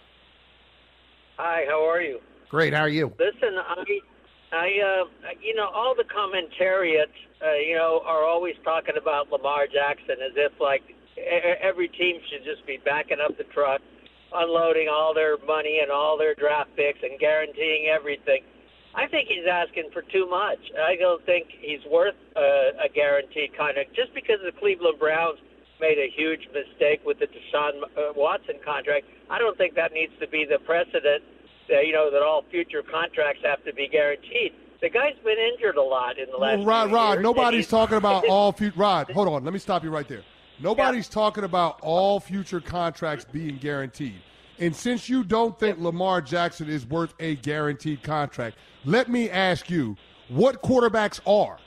Hi, 1.36 1.64
how 1.68 1.88
are 1.88 2.00
you? 2.00 2.20
Great. 2.52 2.74
How 2.74 2.84
are 2.84 2.88
you? 2.92 3.10
Listen, 3.18 3.56
I, 3.56 3.80
I, 4.52 4.66
uh, 4.84 5.32
you 5.40 5.54
know, 5.56 5.72
all 5.72 5.94
the 5.96 6.04
commentariats, 6.04 7.16
uh, 7.40 7.56
you 7.56 7.74
know, 7.74 8.02
are 8.04 8.26
always 8.26 8.54
talking 8.62 8.96
about 9.00 9.32
Lamar 9.32 9.64
Jackson 9.66 10.16
as 10.20 10.36
if 10.36 10.52
like 10.60 10.82
every 11.62 11.88
team 11.88 12.20
should 12.28 12.44
just 12.44 12.66
be 12.66 12.76
backing 12.84 13.16
up 13.24 13.38
the 13.38 13.44
truck, 13.56 13.80
unloading 14.34 14.88
all 14.92 15.14
their 15.14 15.38
money 15.46 15.80
and 15.80 15.90
all 15.90 16.18
their 16.18 16.34
draft 16.34 16.68
picks 16.76 16.98
and 17.02 17.18
guaranteeing 17.18 17.88
everything. 17.88 18.44
I 18.94 19.08
think 19.08 19.28
he's 19.32 19.48
asking 19.50 19.88
for 19.90 20.02
too 20.02 20.28
much. 20.28 20.60
I 20.76 20.96
don't 20.96 21.24
think 21.24 21.48
he's 21.58 21.80
worth 21.90 22.20
uh, 22.36 22.84
a 22.84 22.92
guaranteed 22.92 23.56
contract 23.56 23.96
just 23.96 24.12
because 24.12 24.44
the 24.44 24.52
Cleveland 24.52 24.98
Browns 24.98 25.38
made 25.80 25.96
a 25.96 26.12
huge 26.14 26.46
mistake 26.52 27.00
with 27.06 27.18
the 27.18 27.32
Deshaun 27.32 27.80
uh, 27.96 28.12
Watson 28.14 28.60
contract. 28.62 29.06
I 29.30 29.38
don't 29.38 29.56
think 29.56 29.74
that 29.76 29.94
needs 29.94 30.12
to 30.20 30.28
be 30.28 30.44
the 30.44 30.58
precedent. 30.58 31.24
That, 31.72 31.86
you 31.86 31.94
know 31.94 32.10
that 32.10 32.22
all 32.22 32.44
future 32.50 32.82
contracts 32.82 33.40
have 33.44 33.64
to 33.64 33.72
be 33.72 33.88
guaranteed. 33.88 34.52
The 34.82 34.90
guy's 34.90 35.14
been 35.24 35.38
injured 35.38 35.76
a 35.76 35.82
lot 35.82 36.18
in 36.18 36.28
the 36.30 36.36
last. 36.36 36.58
Well, 36.58 36.66
Rod, 36.66 36.92
Rod, 36.92 37.12
years, 37.14 37.22
nobody's 37.22 37.66
talking 37.66 37.96
about 37.96 38.26
all 38.28 38.52
future. 38.52 38.78
Rod, 38.78 39.10
hold 39.10 39.28
on. 39.28 39.42
Let 39.42 39.54
me 39.54 39.58
stop 39.58 39.82
you 39.82 39.90
right 39.90 40.06
there. 40.06 40.22
Nobody's 40.60 41.08
yeah. 41.08 41.14
talking 41.14 41.44
about 41.44 41.80
all 41.80 42.20
future 42.20 42.60
contracts 42.60 43.24
being 43.24 43.56
guaranteed. 43.56 44.20
And 44.58 44.76
since 44.76 45.08
you 45.08 45.24
don't 45.24 45.58
think 45.58 45.78
Lamar 45.78 46.20
Jackson 46.20 46.68
is 46.68 46.86
worth 46.86 47.14
a 47.20 47.36
guaranteed 47.36 48.02
contract, 48.02 48.58
let 48.84 49.08
me 49.08 49.30
ask 49.30 49.70
you 49.70 49.96
what 50.28 50.62
quarterbacks 50.62 51.20
are. 51.26 51.58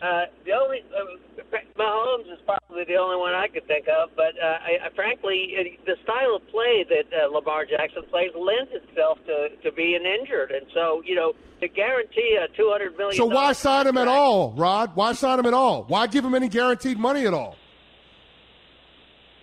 Uh, 0.00 0.24
the 0.46 0.52
only 0.52 0.78
uh, 0.96 1.52
Mahomes 1.78 2.32
is 2.32 2.38
probably 2.46 2.84
the 2.84 2.96
only 2.96 3.16
one 3.16 3.34
I 3.34 3.48
could 3.48 3.66
think 3.66 3.86
of, 3.86 4.08
but 4.16 4.32
uh, 4.42 4.46
I, 4.46 4.86
I, 4.86 4.90
frankly, 4.94 5.52
it, 5.52 5.84
the 5.84 5.96
style 6.02 6.36
of 6.36 6.48
play 6.48 6.86
that 6.88 7.04
uh, 7.12 7.28
Lamar 7.28 7.66
Jackson 7.66 8.04
plays 8.10 8.30
lends 8.34 8.72
itself 8.72 9.18
to 9.26 9.50
to 9.62 9.70
being 9.72 10.00
injured, 10.06 10.52
and 10.52 10.64
so 10.72 11.02
you 11.04 11.14
know 11.14 11.34
to 11.60 11.68
guarantee 11.68 12.38
a 12.40 12.48
two 12.56 12.70
hundred 12.72 12.96
million. 12.96 13.14
So 13.14 13.26
why 13.26 13.52
sign 13.52 13.86
him 13.86 13.98
at 13.98 14.08
all, 14.08 14.52
Rod? 14.52 14.92
Why 14.94 15.12
sign 15.12 15.38
him 15.38 15.44
at 15.44 15.52
all? 15.52 15.84
Why 15.84 16.06
give 16.06 16.24
him 16.24 16.34
any 16.34 16.48
guaranteed 16.48 16.98
money 16.98 17.26
at 17.26 17.34
all? 17.34 17.56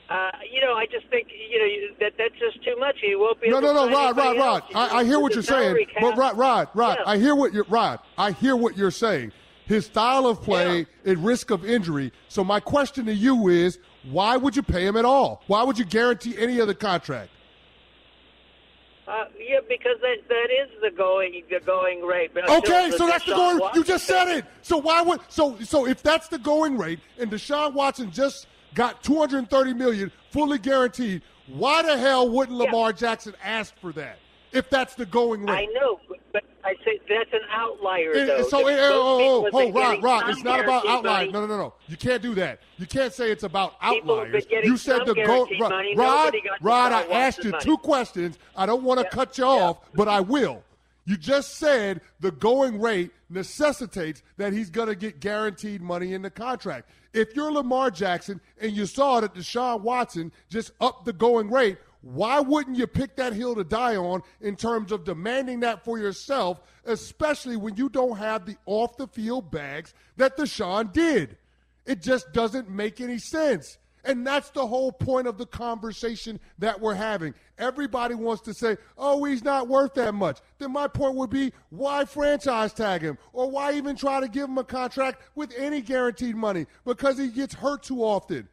Uh, 0.09 0.31
you 0.51 0.61
know, 0.61 0.73
I 0.73 0.87
just 0.87 1.05
think 1.09 1.27
you 1.29 1.59
know 1.59 1.95
that 1.99 2.13
that's 2.17 2.33
just 2.39 2.63
too 2.65 2.75
much. 2.79 2.95
He 2.99 3.15
won't 3.15 3.39
be. 3.39 3.49
No, 3.49 3.59
no, 3.59 3.73
no, 3.73 3.91
Rod, 3.91 4.17
Rod, 4.17 4.37
Rod. 4.37 4.63
I, 4.73 4.99
I, 4.99 5.03
hear 5.03 5.19
what 5.19 5.35
you're 5.35 5.43
saying, 5.43 5.85
but 6.01 6.17
Rod, 6.17 6.35
Rod, 6.35 6.69
Rod. 6.73 6.97
Yeah. 6.99 7.11
I 7.11 7.17
hear 7.19 7.35
what 7.35 7.53
you're 7.53 7.65
Rod. 7.69 7.99
I 8.17 8.31
hear 8.31 8.55
what 8.55 8.75
you're 8.75 8.89
saying 8.89 9.33
his 9.67 9.85
style 9.85 10.25
of 10.25 10.41
play 10.41 10.87
Yeah. 11.03 11.11
at 11.11 11.17
risk 11.19 11.51
of 11.51 11.65
injury. 11.65 12.11
So 12.29 12.43
my 12.43 12.59
question 12.59 13.05
to 13.05 13.13
you 13.13 13.49
is, 13.49 13.79
why 14.09 14.37
would 14.37 14.55
you 14.55 14.63
pay 14.63 14.85
him 14.87 14.95
at 14.97 15.05
all? 15.05 15.43
Why 15.47 15.63
would 15.63 15.77
you 15.77 15.85
guarantee 15.85 16.35
any 16.37 16.59
other 16.59 16.73
contract? 16.73 17.29
Uh, 19.07 19.23
yeah, 19.39 19.59
because 19.69 19.97
that 20.01 20.17
that 20.27 20.47
is 20.51 20.69
the 20.81 20.91
going 20.91 21.41
the 21.49 21.59
going 21.61 22.01
rate. 22.03 22.31
But 22.33 22.49
Okay, 22.49 22.91
so 22.91 23.07
that's 23.07 23.23
the 23.25 23.31
Deshaun 23.31 23.59
going. 23.59 23.75
You 23.75 23.83
just 23.83 24.05
said 24.05 24.27
it. 24.27 24.45
So 24.61 24.77
why 24.77 25.01
would 25.01 25.21
so 25.29 25.57
so 25.61 25.87
if 25.87 26.03
that's 26.03 26.27
the 26.27 26.37
going 26.37 26.77
rate 26.77 26.99
and 27.17 27.31
Deshaun 27.31 27.73
Watson 27.73 28.11
just 28.11 28.47
got 28.73 29.01
230 29.03 29.73
million 29.73 30.11
fully 30.31 30.57
guaranteed, 30.57 31.21
why 31.47 31.83
the 31.83 31.97
hell 31.97 32.29
wouldn't 32.29 32.57
Lamar 32.57 32.91
Jackson 32.91 33.33
ask 33.41 33.73
for 33.79 33.93
that? 33.93 34.19
If 34.51 34.69
that's 34.69 34.95
the 34.95 35.05
going 35.05 35.45
rate? 35.45 35.69
I 35.69 35.73
know, 35.73 35.99
I 36.67 36.75
say 36.83 36.99
that's 37.07 37.31
an 37.33 37.39
outlier. 37.51 38.11
It- 38.11 38.27
though. 38.27 38.43
so, 38.43 38.67
eh, 38.67 38.77
oh, 38.79 39.45
oh, 39.45 39.49
oh, 39.53 39.71
Rod, 39.71 40.03
Rod, 40.03 40.29
it's 40.29 40.43
not 40.43 40.59
about 40.59 40.85
money, 41.03 41.31
No, 41.31 41.41
no, 41.41 41.47
no, 41.47 41.57
no. 41.57 41.73
You 41.87 41.95
can't 41.97 42.21
do 42.21 42.35
that. 42.35 42.59
You 42.77 42.85
can't 42.85 43.13
say 43.13 43.31
it's 43.31 43.43
about 43.43 43.75
outliers. 43.81 44.45
You 44.51 44.75
said 44.77 45.05
the 45.05 45.13
go. 45.13 45.25
guaranteed 45.25 45.61
Rod, 45.61 45.69
money. 45.69 45.95
Rod, 45.95 46.35
Rod, 46.61 46.91
I 46.91 47.03
asked 47.03 47.43
you 47.43 47.51
Watson's 47.51 47.63
two 47.63 47.77
questions. 47.77 48.37
I 48.55 48.65
don't 48.65 48.83
want 48.83 48.99
to 48.99 49.05
Yeah, 49.05 49.09
cut 49.11 49.37
you 49.37 49.45
yeah. 49.45 49.51
off, 49.51 49.77
but 49.93 50.07
I 50.07 50.19
will. 50.19 50.63
You 51.05 51.15
just 51.15 51.55
said 51.55 52.01
the 52.19 52.31
going 52.31 52.81
rate 52.81 53.11
necessitates 53.29 54.23
that 54.35 54.51
he's 54.51 54.69
going 54.69 54.89
to 54.89 54.95
get 54.95 55.21
guaranteed 55.21 55.81
money 55.81 56.13
in 56.13 56.21
the 56.21 56.29
contract. 56.29 56.89
If 57.13 57.35
you're 57.35 57.51
Lamar 57.51 57.89
Jackson 57.91 58.41
and 58.59 58.73
you 58.73 58.85
saw 58.85 59.21
that 59.21 59.33
Deshaun 59.33 59.81
Watson 59.81 60.31
just 60.49 60.71
upped 60.81 61.05
the 61.05 61.13
going 61.13 61.49
rate, 61.49 61.77
why 62.01 62.39
wouldn't 62.39 62.77
you 62.77 62.87
pick 62.87 63.15
that 63.15 63.33
hill 63.33 63.55
to 63.55 63.63
die 63.63 63.95
on 63.95 64.21
in 64.41 64.55
terms 64.55 64.91
of 64.91 65.03
demanding 65.03 65.61
that 65.61 65.83
for 65.83 65.97
yourself, 65.97 66.61
especially 66.85 67.57
when 67.57 67.75
you 67.75 67.89
don't 67.89 68.17
have 68.17 68.45
the 68.45 68.55
off 68.65 68.97
the 68.97 69.07
field 69.07 69.51
bags 69.51 69.93
that 70.17 70.37
Deshaun 70.37 70.93
did? 70.93 71.37
It 71.85 72.01
just 72.01 72.31
doesn't 72.33 72.69
make 72.69 73.01
any 73.01 73.17
sense. 73.17 73.77
And 74.03 74.25
that's 74.25 74.51
the 74.51 74.65
whole 74.65 74.91
point 74.91 75.27
of 75.27 75.37
the 75.37 75.45
conversation 75.45 76.39
that 76.59 76.79
we're 76.79 76.93
having. 76.93 77.33
Everybody 77.57 78.15
wants 78.15 78.41
to 78.43 78.53
say, 78.53 78.77
oh, 78.97 79.21
he's 79.25 79.43
not 79.43 79.67
worth 79.67 79.95
that 79.95 80.13
much. 80.13 80.39
Then 80.59 80.71
my 80.71 80.87
point 80.87 81.15
would 81.15 81.29
be, 81.29 81.51
why 81.71 82.05
franchise 82.05 82.71
tag 82.71 83.01
him? 83.01 83.17
Or 83.33 83.51
why 83.51 83.73
even 83.73 83.97
try 83.97 84.21
to 84.21 84.29
give 84.29 84.47
him 84.47 84.57
a 84.57 84.63
contract 84.63 85.21
with 85.35 85.53
any 85.57 85.81
guaranteed 85.81 86.37
money? 86.37 86.67
Because 86.85 87.17
he 87.17 87.27
gets 87.27 87.55
hurt 87.55 87.83
too 87.83 88.01
often. 88.01 88.47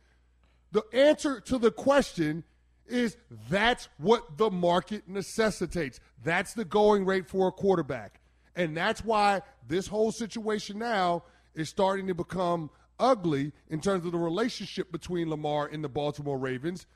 The 0.73 0.83
answer 0.93 1.39
to 1.43 1.59
the 1.59 1.71
question 1.71 2.43
is 2.87 3.17
that's 3.49 3.88
what 3.99 4.37
the 4.37 4.50
market 4.50 5.09
necessitates. 5.09 6.00
That's 6.23 6.55
the 6.55 6.64
going 6.64 7.05
rate 7.05 7.29
for 7.29 7.49
a 7.49 7.53
quarterback. 7.53 8.21
And 8.57 8.76
that's 8.76 9.05
why 9.05 9.43
this 9.67 9.87
whole 9.87 10.12
situation 10.12 10.79
now 10.79 11.25
is 11.55 11.69
starting 11.69 12.07
to 12.09 12.14
become 12.14 12.71
ugly 12.99 13.53
in 13.69 13.81
terms 13.81 14.05
of 14.07 14.12
the 14.12 14.19
relationship 14.19 14.93
between 14.93 15.29
Lamar 15.29 15.67
and 15.67 15.83
the 15.83 15.88
Baltimore 15.88 16.38
Ravens 16.38 16.87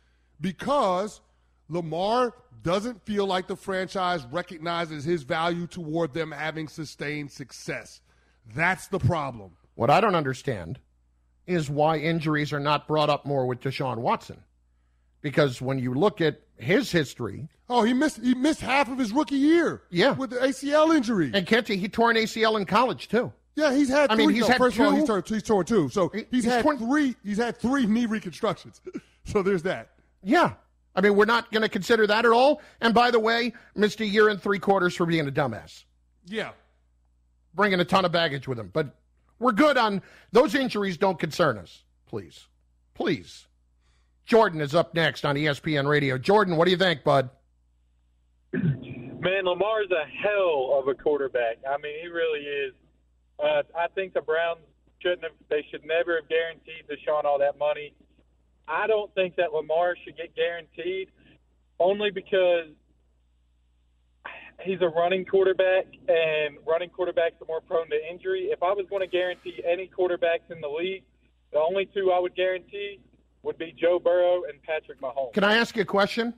because 0.40 1.20
Lamar 1.68 2.34
doesn't 2.62 3.04
feel 3.04 3.26
like 3.26 3.46
the 3.46 3.56
franchise 3.56 4.24
recognizes 4.30 5.04
his 5.04 5.22
value 5.22 5.66
toward 5.66 6.14
them 6.14 6.30
having 6.30 6.68
sustained 6.68 7.30
success. 7.30 8.00
That's 8.54 8.88
the 8.88 8.98
problem. 8.98 9.52
What 9.74 9.90
I 9.90 10.00
don't 10.00 10.14
understand 10.14 10.78
is 11.46 11.70
why 11.70 11.98
injuries 11.98 12.52
are 12.52 12.60
not 12.60 12.88
brought 12.88 13.10
up 13.10 13.24
more 13.24 13.46
with 13.46 13.60
Deshaun 13.60 13.98
Watson. 13.98 14.42
Because 15.20 15.60
when 15.60 15.78
you 15.78 15.94
look 15.94 16.20
at 16.20 16.40
his 16.56 16.90
history, 16.90 17.48
Oh, 17.70 17.82
he 17.82 17.92
missed 17.92 18.22
he 18.22 18.34
missed 18.34 18.60
half 18.62 18.90
of 18.90 18.98
his 18.98 19.12
rookie 19.12 19.36
year. 19.36 19.82
Yeah. 19.90 20.12
With 20.12 20.30
the 20.30 20.36
ACL 20.36 20.94
injury. 20.96 21.30
and 21.34 21.46
Canty, 21.46 21.76
he 21.76 21.88
tore 21.88 22.10
an 22.10 22.16
ACL 22.16 22.56
in 22.58 22.64
college 22.64 23.08
too. 23.08 23.32
Yeah, 23.56 23.74
he's 23.74 23.88
had. 23.88 24.10
I 24.10 24.14
Three, 24.14 24.26
mean, 24.28 24.34
he's 24.36 24.42
no, 24.44 24.48
had 24.48 24.58
first 24.58 24.78
of 24.78 24.86
all, 24.86 24.92
he's 24.92 25.04
torn, 25.04 25.22
he's 25.26 25.42
torn 25.42 25.66
two. 25.66 25.88
So 25.90 26.08
He- 26.10 26.18
he's, 26.30 26.44
he's 26.44 26.44
had 26.44 26.62
torn- 26.62 26.78
three. 26.78 27.14
He's 27.24 27.36
had 27.38 27.56
three 27.58 27.86
knee 27.86 28.06
reconstructions. 28.06 28.80
so 29.24 29.42
there's 29.42 29.64
that. 29.64 29.90
Yeah. 30.22 30.52
I 30.94 31.00
mean, 31.00 31.14
we're 31.16 31.26
not 31.26 31.50
going 31.52 31.62
to 31.62 31.68
consider 31.68 32.06
that 32.06 32.24
at 32.24 32.30
all. 32.32 32.62
And 32.80 32.94
by 32.94 33.10
the 33.10 33.20
way, 33.20 33.52
missed 33.74 34.00
a 34.00 34.06
year 34.06 34.28
and 34.28 34.40
three 34.40 34.58
quarters 34.58 34.94
for 34.96 35.04
being 35.06 35.28
a 35.28 35.30
dumbass, 35.32 35.84
Yeah. 36.26 36.50
bringing 37.54 37.78
a 37.80 37.84
ton 37.84 38.04
of 38.04 38.12
baggage 38.12 38.48
with 38.48 38.58
him. 38.58 38.70
But 38.72 38.96
we're 39.38 39.52
good 39.52 39.76
on 39.76 40.02
those 40.32 40.54
injuries, 40.54 40.96
don't 40.96 41.18
concern 41.18 41.58
us. 41.58 41.84
Please. 42.06 42.46
Please. 42.94 43.46
Jordan 44.28 44.60
is 44.60 44.74
up 44.74 44.94
next 44.94 45.24
on 45.24 45.36
ESPN 45.36 45.88
Radio. 45.88 46.18
Jordan, 46.18 46.56
what 46.56 46.66
do 46.66 46.70
you 46.70 46.76
think, 46.76 47.02
bud? 47.02 47.30
Man, 48.52 49.44
Lamar's 49.44 49.90
a 49.90 50.04
hell 50.22 50.78
of 50.78 50.86
a 50.86 50.94
quarterback. 50.94 51.56
I 51.66 51.78
mean, 51.78 51.94
he 52.02 52.08
really 52.08 52.40
is. 52.40 52.74
Uh, 53.42 53.62
I 53.74 53.88
think 53.94 54.12
the 54.12 54.20
Browns 54.20 54.60
shouldn't 55.00 55.22
have. 55.22 55.32
They 55.48 55.64
should 55.70 55.82
never 55.86 56.16
have 56.16 56.28
guaranteed 56.28 56.84
Deshaun 56.90 57.24
all 57.24 57.38
that 57.38 57.58
money. 57.58 57.94
I 58.68 58.86
don't 58.86 59.12
think 59.14 59.36
that 59.36 59.54
Lamar 59.54 59.96
should 60.04 60.18
get 60.18 60.36
guaranteed, 60.36 61.08
only 61.80 62.10
because 62.10 62.68
he's 64.62 64.82
a 64.82 64.88
running 64.88 65.24
quarterback, 65.24 65.86
and 66.06 66.58
running 66.66 66.90
quarterbacks 66.90 67.40
are 67.40 67.48
more 67.48 67.62
prone 67.62 67.88
to 67.88 67.96
injury. 68.12 68.50
If 68.52 68.62
I 68.62 68.72
was 68.72 68.84
going 68.90 69.00
to 69.00 69.08
guarantee 69.08 69.62
any 69.66 69.88
quarterbacks 69.88 70.50
in 70.50 70.60
the 70.60 70.68
league, 70.68 71.04
the 71.50 71.60
only 71.60 71.88
two 71.94 72.12
I 72.12 72.18
would 72.18 72.36
guarantee 72.36 73.00
would 73.42 73.58
be 73.58 73.74
Joe 73.78 73.98
Burrow 73.98 74.42
and 74.44 74.62
Patrick 74.62 75.00
Mahomes. 75.00 75.32
Can 75.34 75.44
I 75.44 75.56
ask 75.56 75.76
you 75.76 75.82
a 75.82 75.86
question? 75.86 76.34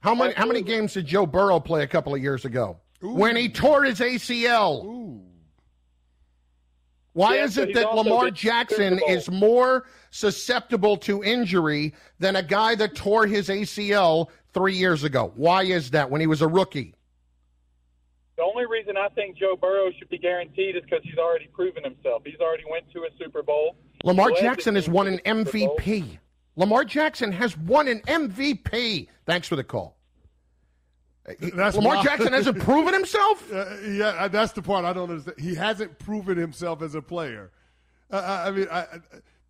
How 0.00 0.14
many 0.14 0.32
how 0.34 0.46
many 0.46 0.62
games 0.62 0.94
did 0.94 1.06
Joe 1.06 1.26
Burrow 1.26 1.58
play 1.58 1.82
a 1.82 1.86
couple 1.86 2.14
of 2.14 2.22
years 2.22 2.44
ago 2.44 2.78
when 3.00 3.36
he 3.36 3.48
tore 3.48 3.84
his 3.84 4.00
ACL? 4.00 4.84
Ooh. 4.84 5.22
Why 7.14 7.36
Yeah, 7.36 7.44
is 7.44 7.58
it 7.58 7.74
that 7.74 7.94
Lamar 7.94 8.30
Jackson 8.30 9.00
is 9.08 9.28
more 9.28 9.86
susceptible 10.10 10.96
to 10.98 11.24
injury 11.24 11.94
than 12.20 12.36
a 12.36 12.42
guy 12.44 12.76
that 12.76 12.94
tore 12.94 13.26
his 13.26 13.48
ACL 13.48 14.28
three 14.52 14.74
years 14.74 15.02
ago? 15.02 15.32
Why 15.34 15.64
is 15.64 15.90
that 15.90 16.10
when 16.10 16.20
he 16.20 16.28
was 16.28 16.42
a 16.42 16.46
rookie? 16.46 16.94
The 18.36 18.44
only 18.44 18.66
reason 18.66 18.96
I 18.96 19.08
think 19.08 19.36
Joe 19.36 19.56
Burrow 19.60 19.90
should 19.98 20.08
be 20.10 20.18
guaranteed 20.18 20.76
is 20.76 20.82
because 20.82 21.00
he's 21.02 21.18
already 21.18 21.48
proven 21.52 21.82
himself. 21.82 22.22
He's 22.24 22.38
already 22.38 22.62
went 22.70 22.88
to 22.92 23.00
a 23.00 23.08
Super 23.18 23.42
Bowl. 23.42 23.74
Lamar 24.04 24.30
Jackson 24.32 24.74
has 24.74 24.88
won 24.88 25.06
an 25.06 25.20
the 25.24 25.44
Super 25.44 25.66
Bowl. 25.66 25.76
MVP. 25.78 26.18
Lamar 26.56 26.84
Jackson 26.84 27.32
has 27.32 27.56
won 27.56 27.88
an 27.88 28.00
MVP. 28.00 29.08
Thanks 29.26 29.48
for 29.48 29.56
the 29.56 29.64
call. 29.64 29.96
That's 31.54 31.76
Lamar 31.76 31.96
wild. 31.96 32.06
Jackson 32.06 32.32
hasn't 32.32 32.58
proven 32.64 32.94
himself? 32.94 33.52
Uh, 33.52 33.66
yeah, 33.86 34.08
uh, 34.18 34.28
that's 34.28 34.52
the 34.52 34.62
part 34.62 34.84
I 34.84 34.92
don't 34.92 35.10
understand. 35.10 35.38
He 35.38 35.54
hasn't 35.54 35.98
proven 35.98 36.38
himself 36.38 36.82
as 36.82 36.94
a 36.94 37.02
player. 37.02 37.52
Uh, 38.10 38.16
I 38.16 38.48
I 38.48 38.50
mean, 38.50 38.66
I, 38.70 38.80
I, 38.80 38.86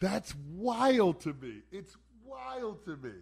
that's 0.00 0.34
wild 0.52 1.20
to 1.20 1.32
me. 1.34 1.62
It's 1.70 1.96
wild 2.24 2.84
to 2.84 2.96
me. 2.96 3.12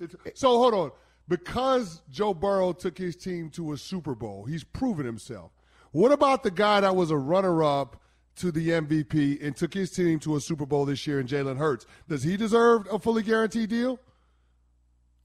It's, 0.00 0.16
so 0.34 0.58
hold 0.58 0.74
on. 0.74 0.90
Because 1.28 2.02
Joe 2.10 2.34
Burrow 2.34 2.72
took 2.72 2.98
his 2.98 3.16
team 3.16 3.48
to 3.50 3.72
a 3.72 3.78
Super 3.78 4.14
Bowl, 4.14 4.44
he's 4.44 4.64
proven 4.64 5.06
himself. 5.06 5.52
What 5.92 6.12
about 6.12 6.42
the 6.42 6.50
guy 6.50 6.80
that 6.80 6.96
was 6.96 7.10
a 7.10 7.16
runner-up 7.16 8.00
to 8.36 8.50
the 8.52 8.70
MVP 8.70 9.44
and 9.44 9.56
took 9.56 9.74
his 9.74 9.90
team 9.90 10.18
to 10.20 10.36
a 10.36 10.40
Super 10.40 10.66
Bowl 10.66 10.84
this 10.84 11.06
year 11.06 11.20
in 11.20 11.26
Jalen 11.26 11.56
Hurts? 11.58 11.86
Does 12.08 12.22
he 12.22 12.36
deserve 12.36 12.86
a 12.90 12.98
fully 12.98 13.22
guaranteed 13.22 13.70
deal? 13.70 13.98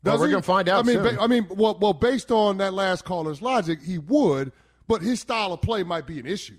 Well, 0.04 0.18
we're 0.20 0.28
he? 0.28 0.32
gonna 0.32 0.44
find 0.44 0.70
out 0.70 0.86
I 0.86 0.88
mean, 0.88 1.04
soon. 1.04 1.16
ba- 1.16 1.22
I 1.22 1.28
mean, 1.28 1.48
well, 1.50 1.78
well, 1.80 1.94
based 1.94 2.32
on 2.32 2.58
that 2.58 2.74
last 2.74 3.04
caller's 3.04 3.42
logic, 3.42 3.82
he 3.82 3.98
would, 3.98 4.52
but 4.88 5.02
his 5.02 5.20
style 5.20 5.52
of 5.52 5.62
play 5.62 5.84
might 5.84 6.08
be 6.08 6.20
an 6.20 6.26
issue. 6.26 6.58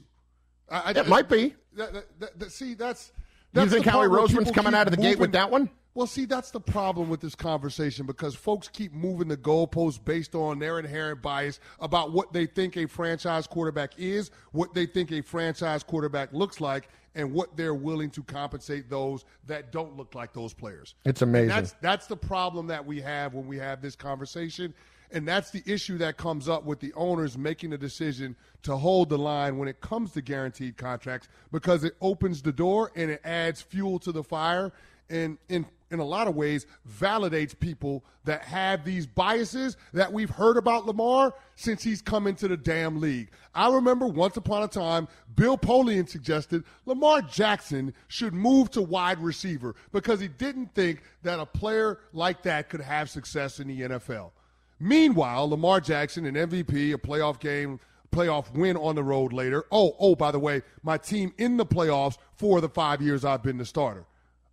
I, 0.71 0.80
I, 0.80 0.90
It 0.90 1.09
might 1.09 1.28
be. 1.28 1.54
That, 1.75 1.92
that, 2.21 2.38
that- 2.38 2.52
see, 2.52 2.75
that's. 2.75 3.12
You 3.52 3.66
think 3.66 3.85
Howie 3.87 4.07
Roseman's 4.07 4.50
coming 4.52 4.75
out 4.75 4.87
of 4.87 4.92
the 4.95 5.02
gate 5.02 5.19
with 5.19 5.33
that 5.33 5.50
one? 5.50 5.71
Well, 5.94 6.06
see, 6.06 6.25
that's 6.25 6.52
the 6.52 6.61
problem 6.61 7.09
with 7.09 7.20
this 7.20 7.35
conversation 7.35 8.06
because 8.06 8.37
folks 8.37 8.68
keep 8.68 8.92
moving 8.92 9.26
the 9.26 9.37
goalposts 9.37 10.02
based 10.02 10.37
on 10.37 10.61
their 10.61 10.78
inherent 10.78 11.20
bias 11.20 11.59
about 11.80 12.12
what 12.12 12.32
they 12.32 12.47
think 12.47 12.76
a 12.76 12.87
franchise 12.87 13.47
quarterback 13.49 13.99
is, 13.99 14.30
what 14.52 14.73
they 14.73 14.87
think 14.87 15.11
a 15.11 15.20
franchise 15.20 15.82
quarterback 15.82 16.32
looks 16.32 16.61
like, 16.61 16.88
and 17.16 17.32
what 17.32 17.56
they're 17.56 17.75
willing 17.75 18.09
to 18.11 18.23
compensate 18.23 18.88
those 18.88 19.25
that 19.47 19.73
don't 19.73 19.97
look 19.97 20.14
like 20.14 20.32
those 20.32 20.54
players. 20.54 20.94
It's 21.04 21.23
amazing. 21.23 21.49
That's 21.49 21.75
that's 21.80 22.06
the 22.06 22.16
problem 22.16 22.68
that 22.68 22.87
we 22.87 23.00
have 23.00 23.35
when 23.35 23.49
we 23.49 23.59
have 23.59 23.82
this 23.82 23.97
conversation. 23.97 24.73
And 25.12 25.26
that's 25.26 25.50
the 25.50 25.62
issue 25.66 25.99
that 25.99 26.16
comes 26.18 26.49
up 26.49 26.64
with 26.64 26.78
the 26.78 26.92
owners 26.94 27.37
making 27.37 27.70
the 27.70 27.78
decision 27.78 28.37
to 28.62 28.76
hold 28.76 29.09
the 29.09 29.18
line 29.18 29.59
when 29.59 29.66
it 29.66 29.80
comes 29.80 30.12
to 30.12 30.23
guaranteed 30.23 30.76
contracts 30.76 31.26
because 31.50 31.82
it 31.82 31.97
opens 32.00 32.42
the 32.42 32.52
door 32.52 32.92
and 32.94 33.11
it 33.11 33.20
adds 33.25 33.61
fuel 33.61 33.99
to 33.99 34.12
the 34.12 34.23
fire 34.23 34.73
and 35.09 35.37
in 35.49 35.66
in 35.90 35.99
a 35.99 36.04
lot 36.04 36.28
of 36.28 36.37
ways 36.37 36.66
validates 37.00 37.59
people 37.59 38.04
that 38.25 38.42
have 38.42 38.85
these 38.85 39.06
biases 39.06 39.76
that 39.92 40.12
we've 40.12 40.30
heard 40.30 40.56
about 40.56 40.87
Lamar 40.87 41.35
since 41.56 41.82
he's 41.82 42.02
come 42.02 42.26
into 42.26 42.49
the 42.49 42.56
damn 42.56 43.00
league. 43.00 43.30
I 43.54 43.73
remember 43.73 44.06
once 44.06 44.37
upon 44.37 44.62
a 44.62 44.68
time 44.68 45.09
Bill 45.35 45.59
Polian 45.59 46.09
suggested 46.09 46.64
Lamar 46.87 47.23
Jackson 47.23 47.94
should 48.09 48.35
move 48.35 48.70
to 48.73 48.82
wide 48.82 49.18
receiver 49.18 49.75
because 49.92 50.20
he 50.20 50.28
didn't 50.28 50.75
think 50.75 51.02
that 51.23 51.40
a 51.40 51.47
player 51.47 52.00
like 52.12 52.42
that 52.42 52.68
could 52.68 52.80
have 52.80 53.11
success 53.11 53.61
in 53.61 53.68
the 53.68 53.80
NFL. 53.82 54.30
Meanwhile, 54.78 55.50
Lamar 55.50 55.80
Jackson, 55.80 56.25
an 56.25 56.35
MVP, 56.35 56.94
a 56.94 56.99
playoff 56.99 57.38
game 57.38 57.80
playoff 58.11 58.52
win 58.52 58.76
on 58.76 58.94
the 58.94 59.02
road 59.02 59.32
later. 59.32 59.64
Oh, 59.70 59.94
oh, 59.99 60.14
by 60.14 60.30
the 60.30 60.38
way, 60.38 60.62
my 60.82 60.99
team 60.99 61.32
in 61.38 61.56
the 61.56 61.66
playoffs 61.66 62.18
for 62.35 62.61
the 62.61 62.68
five 62.68 63.00
years 63.00 63.25
I've 63.25 63.42
been 63.42 63.59
the 63.59 63.64
starter. 63.64 64.04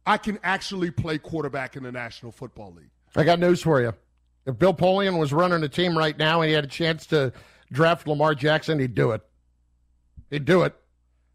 I 0.07 0.17
can 0.17 0.39
actually 0.41 0.89
play 0.89 1.17
quarterback 1.17 1.75
in 1.75 1.83
the 1.83 1.91
National 1.91 2.31
Football 2.31 2.73
League. 2.77 2.89
I 3.15 3.25
got 3.25 3.39
news 3.39 3.61
for 3.61 3.81
you. 3.81 3.93
If 4.45 4.57
Bill 4.57 4.73
Polian 4.73 5.19
was 5.19 5.33
running 5.33 5.61
a 5.63 5.67
team 5.67 5.97
right 5.97 6.17
now 6.17 6.41
and 6.41 6.47
he 6.47 6.55
had 6.55 6.63
a 6.63 6.69
chance 6.69 7.05
to 7.07 7.33
draft 7.73 8.07
Lamar 8.07 8.33
Jackson, 8.33 8.79
he'd 8.79 8.95
do 8.95 9.11
it. 9.11 9.21
He'd 10.29 10.45
do 10.45 10.63
it 10.63 10.73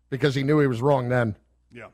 because 0.08 0.34
he 0.34 0.42
knew 0.42 0.58
he 0.58 0.66
was 0.66 0.80
wrong 0.80 1.10
then. 1.10 1.36
Yeah. 1.70 1.88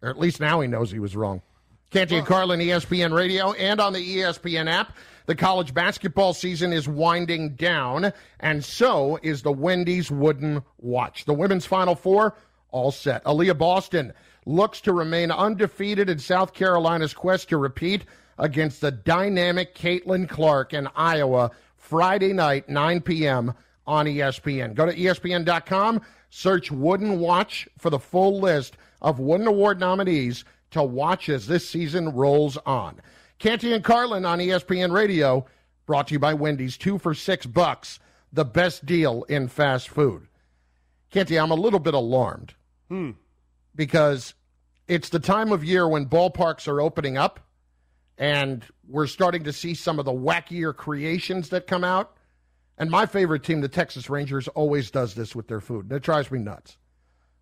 Or 0.00 0.08
at 0.08 0.18
least 0.18 0.40
now 0.40 0.62
he 0.62 0.66
knows 0.66 0.90
he 0.90 0.98
was 0.98 1.14
wrong. 1.14 1.42
Canty 1.90 2.16
and 2.16 2.26
Carlin, 2.26 2.58
ESPN 2.58 3.14
Radio, 3.14 3.52
and 3.52 3.78
on 3.78 3.92
the 3.92 4.16
ESPN 4.18 4.68
app. 4.68 4.96
The 5.26 5.34
college 5.34 5.72
basketball 5.72 6.32
season 6.32 6.72
is 6.72 6.88
winding 6.88 7.56
down, 7.56 8.12
and 8.40 8.64
so 8.64 9.18
is 9.22 9.42
the 9.42 9.52
Wendy's 9.52 10.10
Wooden 10.10 10.62
Watch. 10.78 11.24
The 11.24 11.34
women's 11.34 11.66
Final 11.66 11.94
Four, 11.94 12.36
all 12.70 12.90
set. 12.90 13.24
Aliyah 13.24 13.56
Boston 13.56 14.12
looks 14.46 14.80
to 14.82 14.92
remain 14.92 15.30
undefeated 15.30 16.08
in 16.10 16.18
South 16.18 16.52
Carolina's 16.52 17.14
quest 17.14 17.48
to 17.48 17.56
repeat 17.56 18.04
against 18.38 18.80
the 18.80 18.90
dynamic 18.90 19.74
Caitlin 19.74 20.28
Clark 20.28 20.74
in 20.74 20.88
Iowa 20.96 21.50
Friday 21.76 22.32
night, 22.32 22.68
9 22.68 23.00
p.m. 23.02 23.54
on 23.86 24.06
ESPN. 24.06 24.74
Go 24.74 24.86
to 24.86 24.94
ESPN.com, 24.94 26.02
search 26.30 26.70
Wooden 26.70 27.20
Watch 27.20 27.68
for 27.78 27.90
the 27.90 27.98
full 27.98 28.40
list 28.40 28.76
of 29.00 29.18
Wooden 29.18 29.46
Award 29.46 29.78
nominees 29.80 30.44
to 30.72 30.82
watch 30.82 31.28
as 31.28 31.46
this 31.46 31.68
season 31.68 32.10
rolls 32.10 32.56
on. 32.66 33.00
Canty 33.38 33.72
and 33.72 33.84
Carlin 33.84 34.24
on 34.24 34.38
ESPN 34.38 34.92
Radio, 34.92 35.46
brought 35.86 36.08
to 36.08 36.14
you 36.14 36.18
by 36.18 36.34
Wendy's. 36.34 36.76
Two 36.76 36.98
for 36.98 37.14
six 37.14 37.46
bucks, 37.46 38.00
the 38.32 38.44
best 38.44 38.86
deal 38.86 39.22
in 39.24 39.48
fast 39.48 39.88
food. 39.88 40.26
Canty, 41.10 41.38
I'm 41.38 41.50
a 41.50 41.54
little 41.56 41.78
bit 41.78 41.94
alarmed 41.94 42.54
Hmm. 42.88 43.12
Because 43.74 44.34
it's 44.86 45.08
the 45.08 45.18
time 45.18 45.52
of 45.52 45.64
year 45.64 45.88
when 45.88 46.06
ballparks 46.06 46.68
are 46.68 46.80
opening 46.80 47.16
up 47.16 47.40
and 48.18 48.64
we're 48.88 49.06
starting 49.06 49.44
to 49.44 49.52
see 49.52 49.74
some 49.74 49.98
of 49.98 50.04
the 50.04 50.12
wackier 50.12 50.74
creations 50.74 51.48
that 51.50 51.66
come 51.66 51.84
out. 51.84 52.16
And 52.76 52.90
my 52.90 53.06
favorite 53.06 53.44
team, 53.44 53.60
the 53.60 53.68
Texas 53.68 54.10
Rangers, 54.10 54.48
always 54.48 54.90
does 54.90 55.14
this 55.14 55.34
with 55.34 55.48
their 55.48 55.60
food. 55.60 55.88
That 55.88 56.02
drives 56.02 56.30
me 56.30 56.40
nuts. 56.40 56.76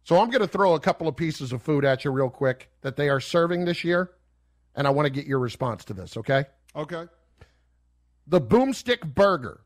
So 0.04 0.20
I'm 0.20 0.30
going 0.30 0.42
to 0.42 0.48
throw 0.48 0.74
a 0.74 0.80
couple 0.80 1.08
of 1.08 1.16
pieces 1.16 1.52
of 1.52 1.62
food 1.62 1.84
at 1.84 2.04
you 2.04 2.10
real 2.10 2.28
quick 2.28 2.70
that 2.82 2.96
they 2.96 3.08
are 3.08 3.20
serving 3.20 3.64
this 3.64 3.84
year, 3.84 4.10
and 4.74 4.86
I 4.86 4.90
want 4.90 5.06
to 5.06 5.10
get 5.10 5.26
your 5.26 5.38
response 5.38 5.84
to 5.86 5.94
this, 5.94 6.16
okay? 6.16 6.44
Okay. 6.74 7.04
The 8.26 8.40
Boomstick 8.40 9.14
Burger. 9.14 9.60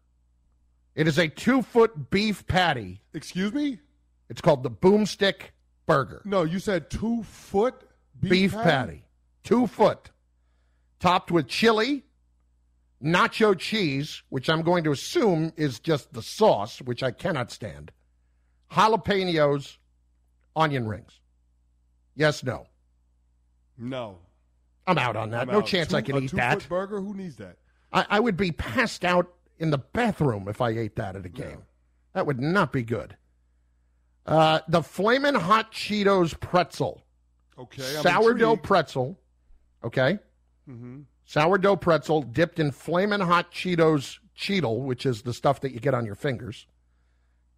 It 0.94 1.08
is 1.08 1.18
a 1.18 1.28
two 1.28 1.62
foot 1.62 2.10
beef 2.10 2.46
patty. 2.46 3.02
Excuse 3.12 3.52
me? 3.52 3.80
It's 4.28 4.40
called 4.40 4.62
the 4.62 4.70
Boomstick 4.70 5.50
Burger. 5.86 6.22
No, 6.24 6.42
you 6.42 6.58
said 6.58 6.90
two 6.90 7.22
foot 7.22 7.74
beef, 8.20 8.30
Beef, 8.30 8.52
patty. 8.52 9.04
Two 9.44 9.66
foot. 9.66 10.10
Topped 10.98 11.30
with 11.30 11.46
chili, 11.46 12.04
nacho 13.02 13.56
cheese, 13.56 14.22
which 14.28 14.48
I'm 14.50 14.62
going 14.62 14.82
to 14.84 14.90
assume 14.90 15.52
is 15.56 15.78
just 15.78 16.12
the 16.12 16.22
sauce, 16.22 16.80
which 16.82 17.02
I 17.02 17.10
cannot 17.12 17.50
stand, 17.52 17.92
jalapenos, 18.72 19.76
onion 20.56 20.88
rings. 20.88 21.20
Yes, 22.14 22.42
no. 22.42 22.66
No. 23.78 24.18
I'm 24.86 24.98
out 24.98 25.16
on 25.16 25.30
that. 25.30 25.42
I'm 25.42 25.48
no 25.48 25.58
out. 25.58 25.66
chance 25.66 25.88
Two- 25.88 25.96
I 25.96 26.02
can 26.02 26.22
eat 26.22 26.32
that. 26.32 26.66
burger? 26.68 27.00
Who 27.00 27.14
needs 27.14 27.36
that? 27.36 27.58
I, 27.92 28.06
I 28.10 28.20
would 28.20 28.36
be 28.36 28.52
passed 28.52 29.04
out 29.04 29.32
in 29.58 29.70
the 29.70 29.78
bathroom 29.78 30.48
if 30.48 30.60
I 30.60 30.70
ate 30.70 30.96
that 30.96 31.14
at 31.16 31.26
a 31.26 31.28
game. 31.28 31.62
That 32.14 32.26
would 32.26 32.40
not 32.40 32.72
be 32.72 32.82
good. 32.82 33.16
Uh, 34.26 34.60
the 34.68 34.82
Flamin' 34.82 35.34
Hot 35.36 35.72
Cheetos 35.72 36.38
pretzel. 36.38 37.02
Okay. 37.58 37.96
I'm 37.96 38.02
Sourdough 38.02 38.50
intrigued. 38.52 38.62
pretzel. 38.64 39.18
Okay. 39.84 40.18
Mhm. 40.68 41.04
Sourdough 41.24 41.76
pretzel 41.76 42.22
dipped 42.22 42.58
in 42.58 42.70
Flamin' 42.72 43.20
Hot 43.20 43.50
Cheetos 43.52 44.18
Cheetle, 44.36 44.80
which 44.82 45.06
is 45.06 45.22
the 45.22 45.32
stuff 45.32 45.60
that 45.60 45.72
you 45.72 45.80
get 45.80 45.94
on 45.94 46.04
your 46.04 46.14
fingers, 46.16 46.66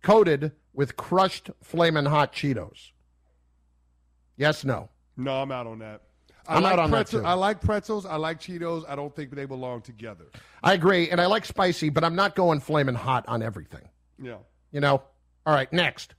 coated 0.03 0.53
with 0.75 0.97
crushed 0.97 1.51
Flamin' 1.63 2.07
Hot 2.07 2.33
Cheetos. 2.33 2.93
Yes, 4.37 4.65
no. 4.65 4.91
No, 5.17 5.43
I'm 5.43 5.51
out 5.51 5.67
on 5.67 5.81
that. 5.81 6.03
I 6.47 6.57
I'm 6.57 6.63
like 6.63 6.73
out 6.75 6.79
on 6.79 6.91
that, 6.93 7.07
too. 7.09 7.25
I 7.25 7.33
like 7.35 7.61
pretzels. 7.61 8.07
I 8.07 8.17
like 8.17 8.41
Cheetos. 8.41 8.85
I 8.89 8.95
don't 8.95 9.15
think 9.15 9.33
they 9.35 9.45
belong 9.45 9.83
together. 9.83 10.27
I 10.63 10.75
agree, 10.75 11.11
and 11.11 11.21
I 11.21 11.27
like 11.27 11.45
spicy, 11.45 11.89
but 11.91 12.05
I'm 12.05 12.15
not 12.15 12.35
going 12.37 12.61
Flamin' 12.61 12.95
Hot 12.95 13.25
on 13.29 13.43
everything. 13.43 13.89
Yeah. 14.23 14.39
You 14.71 14.81
know? 14.81 15.03
All 15.45 15.55
right, 15.55 15.71
next. 15.73 16.15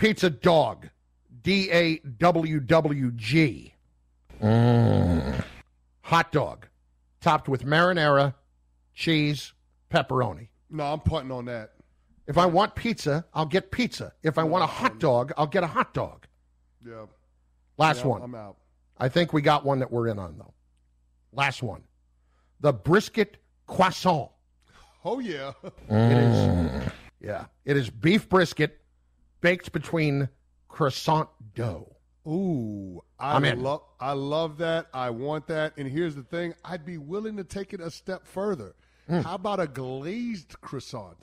Pizza 0.00 0.30
Dog. 0.30 0.88
D 1.42 1.70
A 1.70 1.98
W 1.98 2.58
W 2.60 3.10
G. 3.12 3.74
Mm. 4.42 5.44
Hot 6.00 6.32
dog. 6.32 6.66
Topped 7.20 7.50
with 7.50 7.66
marinara, 7.66 8.34
cheese, 8.94 9.52
pepperoni. 9.92 10.48
No, 10.70 10.84
I'm 10.84 11.00
putting 11.00 11.30
on 11.30 11.44
that. 11.46 11.72
If 12.26 12.38
I 12.38 12.46
want 12.46 12.74
pizza, 12.74 13.26
I'll 13.34 13.44
get 13.44 13.70
pizza. 13.70 14.14
If 14.22 14.38
I 14.38 14.42
want 14.44 14.64
a 14.64 14.66
hot 14.66 14.98
dog, 15.00 15.32
I'll 15.36 15.46
get 15.46 15.64
a 15.64 15.66
hot 15.66 15.92
dog. 15.92 16.26
Yeah. 16.82 17.04
Last 17.76 18.00
Yeah, 18.00 18.06
one. 18.06 18.22
I'm 18.22 18.34
out. 18.34 18.56
I 18.96 19.10
think 19.10 19.34
we 19.34 19.42
got 19.42 19.66
one 19.66 19.80
that 19.80 19.92
we're 19.92 20.08
in 20.08 20.18
on, 20.18 20.38
though. 20.38 20.54
Last 21.32 21.62
one. 21.62 21.82
The 22.60 22.72
brisket 22.72 23.36
croissant. 23.66 24.30
Oh 25.04 25.18
yeah. 25.18 25.52
It 25.90 26.18
is, 26.18 26.90
yeah, 27.20 27.44
it 27.66 27.76
is 27.76 27.90
beef 27.90 28.28
brisket 28.30 28.79
baked 29.40 29.72
between 29.72 30.28
croissant 30.68 31.28
dough. 31.54 31.96
Ooh, 32.26 33.02
I 33.18 33.38
love 33.38 33.82
I 33.98 34.12
love 34.12 34.58
that. 34.58 34.86
I 34.92 35.10
want 35.10 35.46
that. 35.48 35.72
And 35.76 35.88
here's 35.88 36.14
the 36.14 36.22
thing, 36.22 36.54
I'd 36.64 36.84
be 36.84 36.98
willing 36.98 37.36
to 37.38 37.44
take 37.44 37.72
it 37.72 37.80
a 37.80 37.90
step 37.90 38.26
further. 38.26 38.74
Hmm. 39.08 39.20
How 39.20 39.34
about 39.34 39.60
a 39.60 39.66
glazed 39.66 40.60
croissant? 40.60 41.16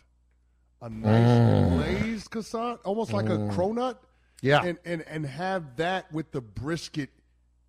A 0.82 0.89
nice 0.89 1.73
glazed 1.73 2.30
croissant, 2.32 2.80
almost 2.84 3.13
like 3.13 3.27
a 3.27 3.38
cronut. 3.38 3.97
Yeah. 4.41 4.63
And 4.63 4.77
and 4.86 5.03
and 5.08 5.25
have 5.25 5.75
that 5.77 6.12
with 6.12 6.32
the 6.32 6.41
brisket 6.41 7.10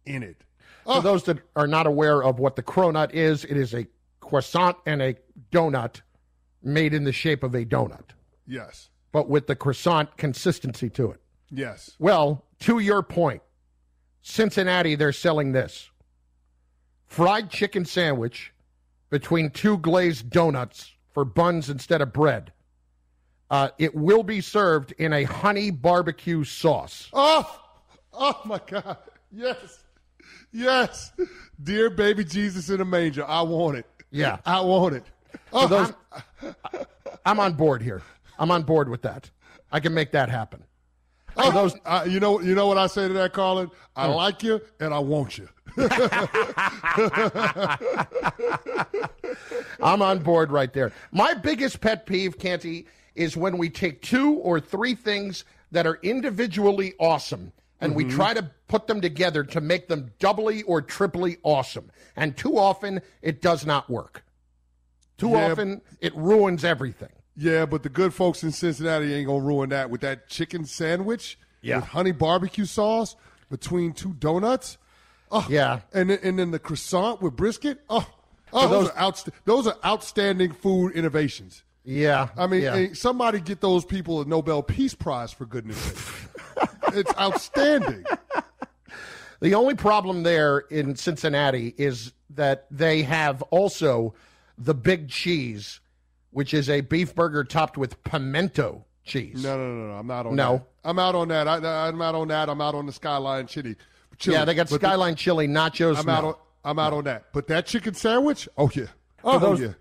in 0.04 0.22
it. 0.22 0.42
For 0.84 1.02
those 1.02 1.24
that 1.24 1.38
are 1.54 1.66
not 1.66 1.86
aware 1.86 2.22
of 2.22 2.38
what 2.38 2.56
the 2.56 2.62
cronut 2.62 3.12
is, 3.12 3.44
it 3.44 3.58
is 3.58 3.74
a 3.74 3.86
croissant 4.20 4.76
and 4.86 5.02
a 5.02 5.16
donut 5.52 6.00
made 6.62 6.94
in 6.94 7.04
the 7.04 7.12
shape 7.12 7.42
of 7.42 7.54
a 7.54 7.64
donut, 7.64 8.10
Yes. 8.46 8.88
But 9.12 9.28
with 9.28 9.46
the 9.46 9.56
croissant 9.56 10.16
consistency 10.16 10.90
to 10.90 11.10
it. 11.10 11.20
Yes. 11.50 11.96
Well, 11.98 12.44
to 12.60 12.78
your 12.78 13.02
point, 13.02 13.42
Cincinnati, 14.22 14.94
they're 14.94 15.12
selling 15.12 15.52
this 15.52 15.90
fried 17.06 17.50
chicken 17.50 17.84
sandwich 17.84 18.52
between 19.10 19.50
two 19.50 19.78
glazed 19.78 20.28
donuts 20.30 20.92
for 21.12 21.24
buns 21.24 21.70
instead 21.70 22.02
of 22.02 22.12
bread. 22.12 22.52
Uh, 23.50 23.70
it 23.78 23.94
will 23.94 24.22
be 24.22 24.42
served 24.42 24.92
in 24.92 25.12
a 25.12 25.24
honey 25.24 25.70
barbecue 25.70 26.44
sauce. 26.44 27.08
Oh, 27.14 27.60
oh 28.12 28.40
my 28.44 28.60
God. 28.66 28.98
Yes. 29.32 29.84
Yes. 30.52 31.12
Dear 31.62 31.88
baby 31.90 32.24
Jesus 32.24 32.68
in 32.68 32.80
a 32.80 32.84
manger. 32.84 33.24
I 33.26 33.42
want 33.42 33.78
it. 33.78 33.86
Yeah. 34.10 34.38
I 34.44 34.60
want 34.60 34.96
it. 34.96 35.04
Oh, 35.52 35.62
For 35.62 35.68
those, 35.68 36.84
I'm 37.26 37.40
on 37.40 37.54
board 37.54 37.82
here. 37.82 38.02
I'm 38.38 38.50
on 38.50 38.62
board 38.62 38.88
with 38.88 39.02
that. 39.02 39.30
I 39.72 39.80
can 39.80 39.92
make 39.94 40.12
that 40.12 40.28
happen. 40.28 40.64
Oh, 41.36 41.50
those, 41.52 41.74
uh, 41.84 42.04
you 42.08 42.18
know, 42.20 42.40
you 42.40 42.54
know 42.54 42.66
what 42.66 42.78
I 42.78 42.86
say 42.88 43.06
to 43.06 43.14
that, 43.14 43.32
Carlin? 43.32 43.70
I 43.94 44.06
Hmm. 44.08 44.14
like 44.14 44.42
you 44.42 44.60
and 44.80 44.92
I 44.92 44.98
want 44.98 45.38
you. 45.38 45.48
I'm 49.80 50.02
on 50.02 50.18
board 50.20 50.50
right 50.50 50.72
there. 50.72 50.92
My 51.12 51.34
biggest 51.34 51.80
pet 51.80 52.06
peeve, 52.06 52.38
Canty, 52.38 52.86
is 53.14 53.36
when 53.36 53.58
we 53.58 53.68
take 53.70 54.02
two 54.02 54.34
or 54.34 54.58
three 54.60 54.94
things 54.94 55.44
that 55.70 55.86
are 55.86 55.98
individually 56.02 56.94
awesome 56.98 57.52
and 57.80 57.94
we 57.94 58.04
try 58.04 58.34
to 58.34 58.50
put 58.66 58.88
them 58.88 59.00
together 59.00 59.44
to 59.44 59.60
make 59.60 59.86
them 59.86 60.10
doubly 60.18 60.62
or 60.64 60.82
triply 60.82 61.36
awesome. 61.44 61.90
And 62.16 62.36
too 62.36 62.58
often, 62.58 63.00
it 63.22 63.40
does 63.40 63.64
not 63.64 63.88
work. 63.88 64.24
Too 65.16 65.30
Yeah. 65.30 65.52
often, 65.52 65.82
it 66.00 66.12
ruins 66.16 66.64
everything. 66.64 67.10
Yeah, 67.40 67.66
but 67.66 67.84
the 67.84 67.88
good 67.88 68.12
folks 68.12 68.42
in 68.42 68.50
Cincinnati 68.50 69.14
ain't 69.14 69.28
gonna 69.28 69.44
ruin 69.44 69.70
that 69.70 69.90
with 69.90 70.00
that 70.00 70.28
chicken 70.28 70.64
sandwich 70.64 71.38
Yeah. 71.62 71.76
with 71.76 71.84
honey 71.86 72.10
barbecue 72.10 72.64
sauce 72.64 73.14
between 73.48 73.92
two 73.92 74.14
donuts. 74.14 74.76
Oh, 75.30 75.46
Yeah. 75.48 75.80
and 75.92 76.10
then, 76.10 76.18
and 76.24 76.38
then 76.38 76.50
the 76.50 76.58
croissant 76.58 77.22
with 77.22 77.36
brisket. 77.36 77.78
Oh, 77.88 78.06
oh 78.52 78.62
those, 78.62 78.70
those- 78.70 78.88
are 78.90 78.98
outst- 78.98 79.28
those 79.44 79.66
are 79.68 79.76
outstanding 79.84 80.50
food 80.52 80.92
innovations. 80.94 81.62
Yeah. 81.84 82.28
I 82.36 82.48
mean, 82.48 82.62
yeah. 82.62 82.86
somebody 82.94 83.40
get 83.40 83.60
those 83.60 83.84
people 83.84 84.20
a 84.20 84.24
Nobel 84.24 84.62
Peace 84.62 84.94
Prize 84.94 85.30
for 85.32 85.46
goodness 85.46 85.78
sake. 85.78 86.28
it's 86.94 87.12
outstanding. 87.18 88.04
The 89.40 89.54
only 89.54 89.76
problem 89.76 90.24
there 90.24 90.58
in 90.58 90.96
Cincinnati 90.96 91.72
is 91.78 92.12
that 92.30 92.66
they 92.70 93.02
have 93.02 93.40
also 93.50 94.14
the 94.58 94.74
big 94.74 95.08
cheese, 95.08 95.78
which 96.30 96.52
is 96.54 96.68
a 96.68 96.80
beef 96.82 97.14
burger 97.14 97.44
topped 97.44 97.76
with 97.78 98.02
pimento 98.04 98.84
cheese. 99.04 99.42
No, 99.42 99.56
no, 99.56 99.74
no, 99.74 99.86
no. 99.88 99.94
I'm 99.94 100.06
not 100.06 100.26
on 100.26 100.36
No. 100.36 100.52
that. 100.58 100.66
I'm 100.88 100.98
out 100.98 101.14
on 101.14 101.28
that. 101.28 101.48
I, 101.48 101.88
I'm 101.88 102.00
out 102.02 102.14
on 102.14 102.28
that. 102.28 102.48
I'm 102.48 102.60
out 102.60 102.74
on 102.74 102.86
the 102.86 102.92
Skyline 102.92 103.46
Chili. 103.46 103.76
chili. 104.18 104.36
Yeah, 104.36 104.44
they 104.44 104.54
got 104.54 104.68
But 104.70 104.80
the- 104.80 104.86
Skyline 104.86 105.14
chili 105.16 105.48
nachos. 105.48 105.98
I'm 105.98 106.06
no. 106.06 106.12
out 106.12 106.24
on. 106.24 106.34
I'm 106.64 106.78
out 106.78 106.92
on 106.92 107.04
that. 107.04 107.26
But 107.32 107.46
that 107.48 107.66
chicken 107.66 107.94
sandwich. 107.94 108.48
Oh 108.56 108.70
yeah. 108.74 108.86
Oh, 109.24 109.38
those- 109.38 109.60
yeah. 109.60 109.72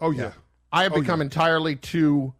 Oh 0.00 0.10
yeah. 0.10 0.32
I 0.72 0.82
have 0.82 0.92
Oh, 0.92 1.00
become 1.00 1.20
yeah. 1.20 1.24
entirely 1.26 1.76
too 1.76 2.34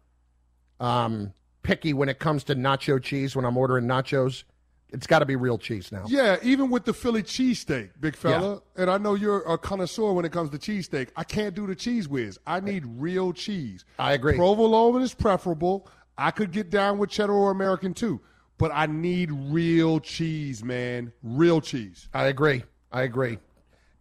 um, 0.79 1.33
picky 1.63 1.93
when 1.93 2.09
it 2.09 2.19
comes 2.19 2.43
to 2.45 2.55
nacho 2.55 3.01
cheese. 3.01 3.35
When 3.35 3.45
I'm 3.45 3.57
ordering 3.57 3.85
nachos, 3.85 4.43
it's 4.89 5.07
got 5.07 5.19
to 5.19 5.25
be 5.25 5.35
real 5.35 5.57
cheese 5.57 5.91
now. 5.91 6.05
Yeah, 6.07 6.37
even 6.41 6.69
with 6.69 6.85
the 6.85 6.93
Philly 6.93 7.21
cheesesteak, 7.23 7.91
big 7.99 8.15
fella. 8.15 8.61
And 8.75 8.89
I 8.89 8.97
know 8.97 9.15
you're 9.15 9.41
a 9.41 9.57
connoisseur 9.57 10.13
when 10.13 10.23
it 10.23 10.31
comes 10.31 10.49
to 10.51 10.57
cheesesteak. 10.57 11.09
I 11.15 11.23
can't 11.23 11.53
do 11.53 11.67
the 11.67 11.75
cheese 11.75 12.07
whiz. 12.07 12.39
I 12.47 12.59
need 12.59 12.85
real 12.85 13.33
cheese. 13.33 13.83
I 13.99 14.13
agree. 14.13 14.35
Provolone 14.37 15.01
is 15.01 15.13
preferable. 15.13 15.89
I 16.17 16.31
could 16.31 16.51
get 16.51 16.69
down 16.69 16.97
with 16.97 17.09
cheddar 17.09 17.33
or 17.33 17.51
American 17.51 17.93
too, 17.93 18.21
but 18.57 18.71
I 18.73 18.85
need 18.87 19.31
real 19.31 19.99
cheese, 19.99 20.63
man. 20.63 21.11
Real 21.21 21.61
cheese. 21.61 22.07
I 22.13 22.25
agree. 22.25 22.63
I 22.91 23.03
agree. 23.03 23.39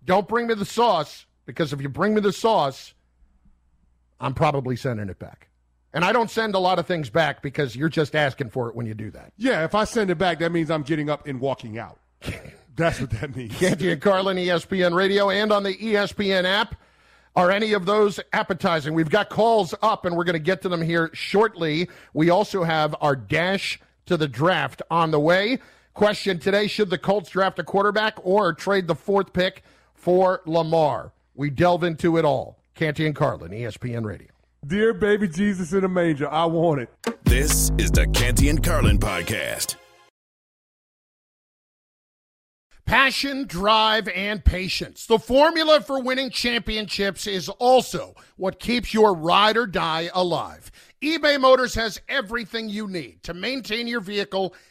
Don't 0.05 0.29
bring 0.29 0.46
me 0.46 0.55
the 0.55 0.64
sauce 0.64 1.27
because 1.46 1.72
if 1.72 1.81
you 1.83 1.88
bring 1.88 2.14
me 2.14 2.20
the 2.20 2.33
sauce, 2.33 2.94
I'm 4.20 4.35
probably 4.35 4.77
sending 4.77 5.09
it 5.09 5.18
back. 5.18 5.49
And 5.97 6.05
I 6.05 6.13
don't 6.13 6.31
send 6.31 6.55
a 6.55 6.59
lot 6.59 6.79
of 6.79 6.87
things 6.87 7.09
back 7.09 7.41
because 7.41 7.75
you're 7.75 7.89
just 7.89 8.15
asking 8.15 8.51
for 8.51 8.69
it 8.69 8.77
when 8.77 8.85
you 8.85 8.93
do 8.93 9.11
that. 9.13 9.33
Yeah, 9.39 9.65
if 9.65 9.75
I 9.75 9.85
send 9.85 10.11
it 10.11 10.19
back, 10.19 10.41
that 10.41 10.53
means 10.53 10.71
I'm 10.71 10.83
getting 10.83 11.09
up 11.09 11.27
and 11.27 11.41
walking 11.41 11.79
out. 11.79 11.99
That's 12.77 13.01
what 13.01 13.09
that 13.13 13.35
means. 13.35 13.57
Canty 13.57 13.91
and 13.91 13.99
Carlin, 13.99 14.37
ESPN 14.37 14.95
Radio, 14.95 15.31
and 15.31 15.51
on 15.51 15.63
the 15.63 15.75
ESPN 15.75 16.45
app. 16.45 16.75
Are 17.35 17.51
any 17.51 17.73
of 17.73 17.87
those 17.87 18.21
appetizing? 18.35 18.93
We've 18.93 19.09
got 19.09 19.31
calls 19.31 19.75
up, 19.81 20.05
and 20.05 20.15
we're 20.15 20.25
going 20.25 20.35
to 20.35 20.39
get 20.39 20.61
to 20.63 20.69
them 20.69 20.83
here 20.83 21.09
shortly. 21.15 21.89
We 22.13 22.29
also 22.29 22.63
have 22.63 22.95
our 23.01 23.17
dash 23.17 23.81
to 24.05 24.19
the 24.19 24.29
draft 24.29 24.83
on 24.91 25.13
the 25.13 25.21
way. 25.21 25.61
Question 25.95 26.39
today 26.39 26.67
Should 26.67 26.91
the 26.91 26.99
Colts 26.99 27.31
draft 27.31 27.59
a 27.59 27.65
quarterback 27.65 28.19
or 28.23 28.53
trade 28.53 28.87
the 28.87 28.95
fourth 28.95 29.33
pick 29.33 29.63
for 29.95 30.43
Lamar? 30.45 31.13
We 31.35 31.49
delve 31.49 31.85
into 31.85 32.19
it 32.19 32.27
all. 32.27 32.59
Canty 32.75 33.07
and 33.07 33.17
Carlin, 33.17 33.53
ESPN 33.53 34.05
Radio. 34.05 34.36
Dear 34.64 34.95
baby 34.95 35.29
Jesus 35.29 35.73
in 35.73 35.85
a 35.85 35.88
manger, 35.88 36.29
I 36.29 36.45
want 36.47 36.81
it. 36.81 36.88
This 37.25 37.71
is 37.79 37.90
the 37.92 38.07
Canty 38.09 38.49
and 38.49 38.62
Carlin 38.64 38.99
podcast. 38.99 39.77
Passion, 42.85 43.47
drive, 43.47 44.09
and 44.09 44.45
patience. 44.45 45.07
The 45.07 45.19
formula 45.19 45.81
for 45.81 46.01
winning 46.03 46.31
championships 46.31 47.27
is 47.27 47.49
also 47.49 48.14
what 48.37 48.59
keeps 48.61 48.95
your 48.95 49.14
ride 49.14 49.57
or 49.57 49.66
die 49.66 50.09
alive. 50.14 50.71
eBay 51.03 51.40
Motors 51.40 51.75
has 51.75 52.01
everything 52.09 52.69
you 52.69 52.88
need 52.88 53.23
to 53.25 53.35
maintain 53.35 53.87
your 53.87 54.01
vehicle 54.01 54.55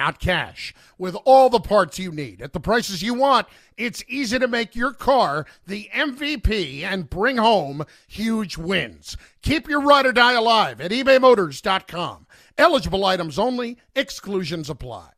not 0.00 0.18
cash. 0.18 0.74
With 0.96 1.14
all 1.26 1.50
the 1.50 1.60
parts 1.60 1.98
you 1.98 2.10
need 2.10 2.40
at 2.40 2.54
the 2.54 2.58
prices 2.58 3.02
you 3.02 3.12
want, 3.12 3.46
it's 3.76 4.02
easy 4.08 4.38
to 4.38 4.48
make 4.48 4.74
your 4.74 4.92
car 4.92 5.44
the 5.66 5.90
MVP 5.94 6.82
and 6.82 7.10
bring 7.10 7.36
home 7.36 7.84
huge 8.08 8.56
wins. 8.56 9.18
Keep 9.42 9.68
your 9.68 9.82
ride 9.82 10.06
or 10.06 10.12
die 10.12 10.32
alive 10.32 10.80
at 10.80 10.90
ebaymotors.com. 10.90 12.26
Eligible 12.56 13.04
items 13.04 13.38
only, 13.38 13.76
exclusions 13.94 14.70
apply. 14.70 15.10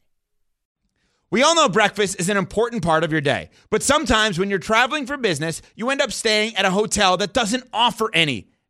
We 1.31 1.45
all 1.45 1.55
know 1.55 1.69
breakfast 1.69 2.21
is 2.21 2.29
an 2.29 2.37
important 2.37 2.83
part 2.83 3.05
of 3.05 3.13
your 3.13 3.21
day, 3.21 3.51
but 3.71 3.85
sometimes 3.85 4.37
when 4.37 4.51
you're 4.51 4.59
traveling 4.59 5.07
for 5.07 5.17
business, 5.17 5.63
you 5.77 5.91
end 5.91 6.03
up 6.03 6.13
staying 6.13 6.57
at 6.57 6.65
a 6.65 6.71
hotel 6.71 7.17
that 7.19 7.33
doesn't 7.33 7.69
offer 7.73 8.11
any. 8.13 8.52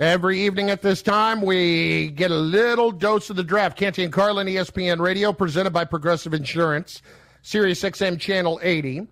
Every 0.00 0.40
evening 0.40 0.70
at 0.70 0.82
this 0.82 1.02
time, 1.02 1.40
we 1.40 2.08
get 2.08 2.32
a 2.32 2.36
little 2.36 2.90
dose 2.90 3.30
of 3.30 3.36
the 3.36 3.44
draft. 3.44 3.78
Canty 3.78 4.02
and 4.02 4.12
Carlin, 4.12 4.48
ESPN 4.48 4.98
Radio, 4.98 5.32
presented 5.32 5.70
by 5.70 5.84
Progressive 5.84 6.34
Insurance, 6.34 7.00
Sirius 7.42 7.80
XM 7.82 8.18
Channel 8.18 8.58
80. 8.60 9.06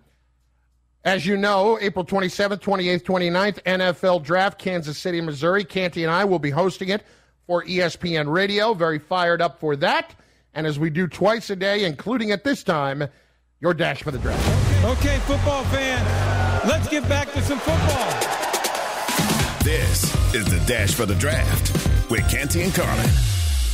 As 1.05 1.25
you 1.25 1.37
know, 1.37 1.79
April 1.79 2.05
27th, 2.05 2.59
28th, 2.59 3.03
29th, 3.03 3.63
NFL 3.63 4.23
Draft, 4.23 4.59
Kansas 4.59 4.97
City, 4.97 5.21
Missouri. 5.21 5.63
Canty 5.63 6.03
and 6.03 6.11
I 6.11 6.25
will 6.25 6.39
be 6.39 6.49
hosting 6.49 6.89
it 6.89 7.03
for 7.47 7.63
ESPN 7.63 8.29
Radio. 8.31 8.73
Very 8.73 8.99
fired 8.99 9.41
up 9.41 9.61
for 9.61 9.77
that. 9.77 10.15
And 10.53 10.67
as 10.67 10.79
we 10.79 10.89
do 10.89 11.07
twice 11.07 11.49
a 11.49 11.55
day, 11.55 11.85
including 11.85 12.31
at 12.31 12.43
this 12.43 12.61
time, 12.61 13.07
your 13.61 13.73
dash 13.73 14.03
for 14.03 14.11
the 14.11 14.19
draft. 14.19 14.83
Okay, 14.83 15.17
football 15.19 15.63
fan, 15.65 16.67
let's 16.67 16.89
get 16.89 17.07
back 17.07 17.31
to 17.31 17.41
some 17.41 17.59
football. 17.59 18.42
This 19.63 20.13
is 20.35 20.43
the 20.43 20.61
Dash 20.67 20.93
for 20.93 21.05
the 21.05 21.15
Draft 21.15 21.71
with 22.11 22.29
Canty 22.29 22.63
and 22.63 22.75
Carlin. 22.75 23.09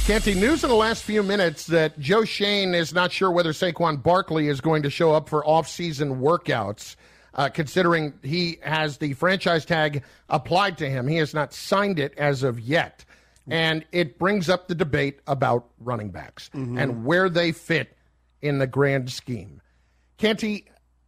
Canty, 0.06 0.36
news 0.36 0.63
in 0.63 0.69
the 0.69 0.75
last 0.75 1.04
few 1.04 1.23
minutes 1.23 1.65
that 1.65 1.97
Joe 1.99 2.25
Schoen 2.25 2.75
is 2.75 2.93
not 2.93 3.12
sure 3.12 3.32
whether 3.32 3.54
Saquon 3.54 4.04
Barkley 4.04 4.49
is 4.49 4.62
going 4.62 4.84
to 4.84 4.91
show 4.91 5.13
up 5.13 5.28
for 5.28 5.43
off-season 5.43 6.21
workouts, 6.21 6.95
uh, 7.34 7.49
considering 7.49 8.13
he 8.21 8.60
has 8.62 8.99
the 8.99 9.13
franchise 9.13 9.65
tag 9.65 10.04
applied 10.30 10.78
to 10.78 10.88
him. 10.88 11.08
He 11.08 11.15
has 11.15 11.34
not 11.34 11.56
signed 11.56 11.97
it 11.97 12.13
as 12.19 12.43
of 12.43 12.60
yet. 12.60 13.04
And 13.49 13.84
it 13.91 14.19
brings 14.19 14.47
up 14.47 14.67
the 14.67 14.75
debate 14.75 15.21
about 15.25 15.71
running 15.80 16.12
backs 16.12 16.52
and 16.54 17.04
where 17.04 17.30
they 17.30 17.52
fit 17.52 17.97
in 18.43 18.60
the 18.60 18.67
grand 18.67 19.10
scheme. 19.10 19.60
Canty, 20.19 20.67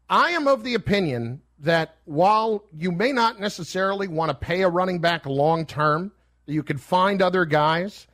I 0.09 0.31
am 0.31 0.47
of 0.47 0.63
the 0.63 0.73
opinion 0.73 1.41
that 1.61 1.97
while 2.05 2.63
you 2.75 2.91
may 2.91 3.11
not 3.11 3.39
necessarily 3.39 4.07
want 4.07 4.29
to 4.29 4.35
pay 4.35 4.63
a 4.63 4.69
running 4.69 4.99
back 4.99 5.25
long 5.25 5.65
term, 5.65 6.11
you 6.45 6.63
could 6.63 6.81
find 6.81 7.21
other 7.21 7.45
guys. 7.45 8.07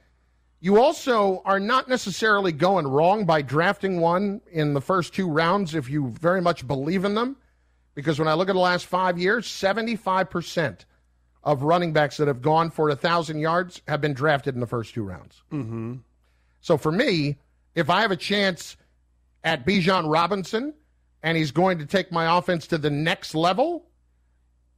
You 0.59 0.81
also 0.81 1.41
are 1.45 1.59
not 1.59 1.87
necessarily 1.87 2.51
going 2.51 2.87
wrong 2.87 3.25
by 3.25 3.41
drafting 3.41 4.01
one 4.01 4.41
in 4.51 4.73
the 4.73 4.81
first 4.81 5.13
two 5.13 5.29
rounds 5.29 5.75
if 5.75 5.89
you 5.89 6.09
very 6.09 6.41
much 6.41 6.67
believe 6.67 7.05
in 7.05 7.15
them. 7.15 7.37
Because 7.95 8.19
when 8.19 8.27
I 8.27 8.33
look 8.33 8.49
at 8.49 8.53
the 8.53 8.59
last 8.59 8.85
five 8.85 9.17
years, 9.17 9.47
75% 9.47 10.85
of 11.43 11.63
running 11.63 11.93
backs 11.93 12.17
that 12.17 12.27
have 12.27 12.41
gone 12.41 12.69
for 12.69 12.89
a 12.89 12.91
1,000 12.91 13.39
yards 13.39 13.81
have 13.87 14.01
been 14.01 14.13
drafted 14.13 14.55
in 14.55 14.59
the 14.59 14.67
first 14.67 14.93
two 14.93 15.03
rounds. 15.03 15.41
Mm-hmm. 15.51 15.95
So 16.59 16.77
for 16.77 16.91
me, 16.91 17.37
if 17.75 17.89
I 17.89 18.01
have 18.01 18.11
a 18.11 18.17
chance 18.17 18.75
at 19.43 19.65
Bijan 19.65 20.11
Robinson 20.11 20.73
and 21.23 21.37
he's 21.37 21.51
going 21.51 21.79
to 21.79 21.85
take 21.85 22.11
my 22.11 22.37
offense 22.37 22.67
to 22.67 22.77
the 22.77 22.89
next 22.89 23.35
level, 23.35 23.85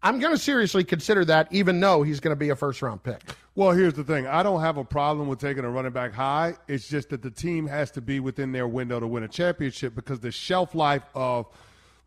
I'm 0.02 0.20
going 0.20 0.34
to 0.34 0.42
seriously 0.42 0.84
consider 0.84 1.26
that, 1.26 1.48
even 1.52 1.80
though 1.80 2.04
he's 2.04 2.20
going 2.20 2.32
to 2.32 2.40
be 2.40 2.50
a 2.50 2.56
first 2.56 2.82
round 2.82 3.04
pick. 3.04 3.22
Well, 3.56 3.72
here's 3.72 3.94
the 3.94 4.06
thing. 4.06 4.26
I 4.26 4.42
don't 4.44 4.62
have 4.62 4.78
a 4.78 4.86
problem 4.86 5.28
with 5.28 5.40
taking 5.40 5.66
a 5.66 5.70
running 5.70 5.92
back 5.92 6.14
high. 6.14 6.56
It's 6.68 6.88
just 6.88 7.10
that 7.10 7.22
the 7.22 7.32
team 7.32 7.68
has 7.68 7.92
to 7.92 8.02
be 8.02 8.22
within 8.22 8.54
their 8.54 8.68
window 8.68 9.00
to 9.00 9.08
win 9.08 9.24
a 9.24 9.28
championship 9.28 9.96
because 9.96 10.22
the 10.22 10.32
shelf 10.32 10.74
life 10.74 11.04
of 11.14 11.48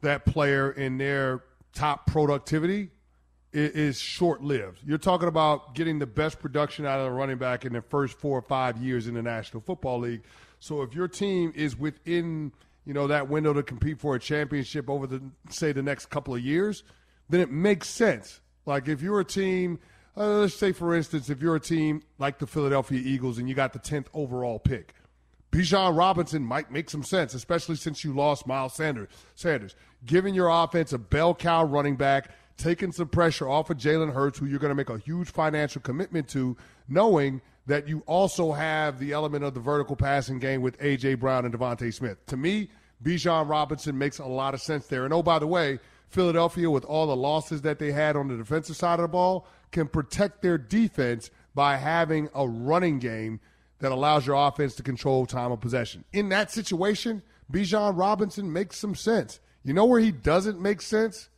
that 0.00 0.24
player 0.24 0.72
in 0.72 0.96
their 0.96 1.44
top 1.74 2.06
productivity 2.06 2.90
is, 3.52 4.00
short 4.00 4.42
lived. 4.42 4.80
You're 4.86 4.96
talking 4.96 5.28
about 5.28 5.74
getting 5.74 5.98
the 5.98 6.06
best 6.06 6.40
production 6.40 6.86
out 6.86 7.00
of 7.00 7.04
the 7.04 7.10
running 7.10 7.36
back 7.36 7.66
in 7.66 7.74
the 7.74 7.82
first 7.82 8.18
four 8.18 8.38
or 8.38 8.42
five 8.42 8.78
years 8.78 9.06
in 9.06 9.14
the 9.14 9.22
National 9.22 9.60
Football 9.60 10.00
League. 10.00 10.22
So 10.58 10.80
if 10.80 10.94
your 10.94 11.06
team 11.06 11.52
is 11.54 11.78
within 11.78 12.52
you 12.84 12.94
know 12.94 13.06
that 13.06 13.28
window 13.28 13.52
to 13.52 13.62
compete 13.62 13.98
for 13.98 14.14
a 14.14 14.20
championship 14.20 14.90
over 14.90 15.06
the 15.06 15.22
say 15.50 15.72
the 15.72 15.82
next 15.82 16.06
couple 16.06 16.34
of 16.34 16.40
years, 16.40 16.82
then 17.28 17.40
it 17.40 17.50
makes 17.50 17.88
sense. 17.88 18.40
Like 18.66 18.88
if 18.88 19.02
you're 19.02 19.20
a 19.20 19.24
team 19.24 19.78
uh, 20.16 20.40
let's 20.40 20.54
say, 20.54 20.72
for 20.72 20.94
instance, 20.94 21.30
if 21.30 21.40
you're 21.40 21.56
a 21.56 21.60
team 21.60 22.02
like 22.18 22.38
the 22.38 22.46
Philadelphia 22.46 23.00
Eagles 23.02 23.38
and 23.38 23.48
you 23.48 23.54
got 23.54 23.72
the 23.72 23.78
10th 23.78 24.06
overall 24.12 24.58
pick, 24.58 24.94
Bijan 25.50 25.96
Robinson 25.96 26.42
might 26.42 26.70
make 26.70 26.90
some 26.90 27.02
sense, 27.02 27.34
especially 27.34 27.76
since 27.76 28.04
you 28.04 28.12
lost 28.12 28.46
Miles 28.46 28.74
Sanders. 28.74 29.08
Sanders, 29.34 29.74
giving 30.04 30.34
your 30.34 30.48
offense 30.48 30.92
a 30.92 30.98
bell 30.98 31.34
cow 31.34 31.64
running 31.64 31.96
back, 31.96 32.30
taking 32.56 32.92
some 32.92 33.08
pressure 33.08 33.48
off 33.48 33.70
of 33.70 33.78
Jalen 33.78 34.12
Hurts, 34.12 34.38
who 34.38 34.46
you're 34.46 34.58
going 34.58 34.70
to 34.70 34.74
make 34.74 34.90
a 34.90 34.98
huge 34.98 35.30
financial 35.30 35.80
commitment 35.80 36.28
to, 36.28 36.56
knowing 36.88 37.40
that 37.66 37.88
you 37.88 38.02
also 38.06 38.52
have 38.52 38.98
the 38.98 39.12
element 39.12 39.44
of 39.44 39.54
the 39.54 39.60
vertical 39.60 39.96
passing 39.96 40.38
game 40.38 40.62
with 40.62 40.76
A.J. 40.80 41.14
Brown 41.14 41.44
and 41.44 41.54
DeVonta 41.54 41.92
Smith. 41.94 42.24
To 42.26 42.36
me, 42.36 42.68
Bijan 43.02 43.48
Robinson 43.48 43.96
makes 43.96 44.18
a 44.18 44.26
lot 44.26 44.54
of 44.54 44.60
sense 44.60 44.86
there. 44.86 45.04
And 45.04 45.14
oh, 45.14 45.22
by 45.22 45.38
the 45.38 45.46
way, 45.46 45.78
Philadelphia, 46.08 46.70
with 46.70 46.84
all 46.84 47.06
the 47.06 47.16
losses 47.16 47.62
that 47.62 47.78
they 47.78 47.92
had 47.92 48.16
on 48.16 48.28
the 48.28 48.36
defensive 48.36 48.76
side 48.76 48.98
of 48.98 49.02
the 49.02 49.08
ball, 49.08 49.46
can 49.70 49.88
protect 49.88 50.42
their 50.42 50.58
defense 50.58 51.30
by 51.54 51.76
having 51.76 52.28
a 52.34 52.46
running 52.46 52.98
game 52.98 53.40
that 53.78 53.92
allows 53.92 54.26
your 54.26 54.36
offense 54.36 54.74
to 54.76 54.82
control 54.82 55.26
time 55.26 55.52
of 55.52 55.60
possession. 55.60 56.04
In 56.12 56.28
that 56.28 56.50
situation, 56.50 57.22
Bijan 57.50 57.98
Robinson 57.98 58.52
makes 58.52 58.78
some 58.78 58.94
sense. 58.94 59.40
You 59.64 59.72
know 59.74 59.84
where 59.84 60.00
he 60.00 60.12
doesn't 60.12 60.60
make 60.60 60.82
sense? 60.82 61.28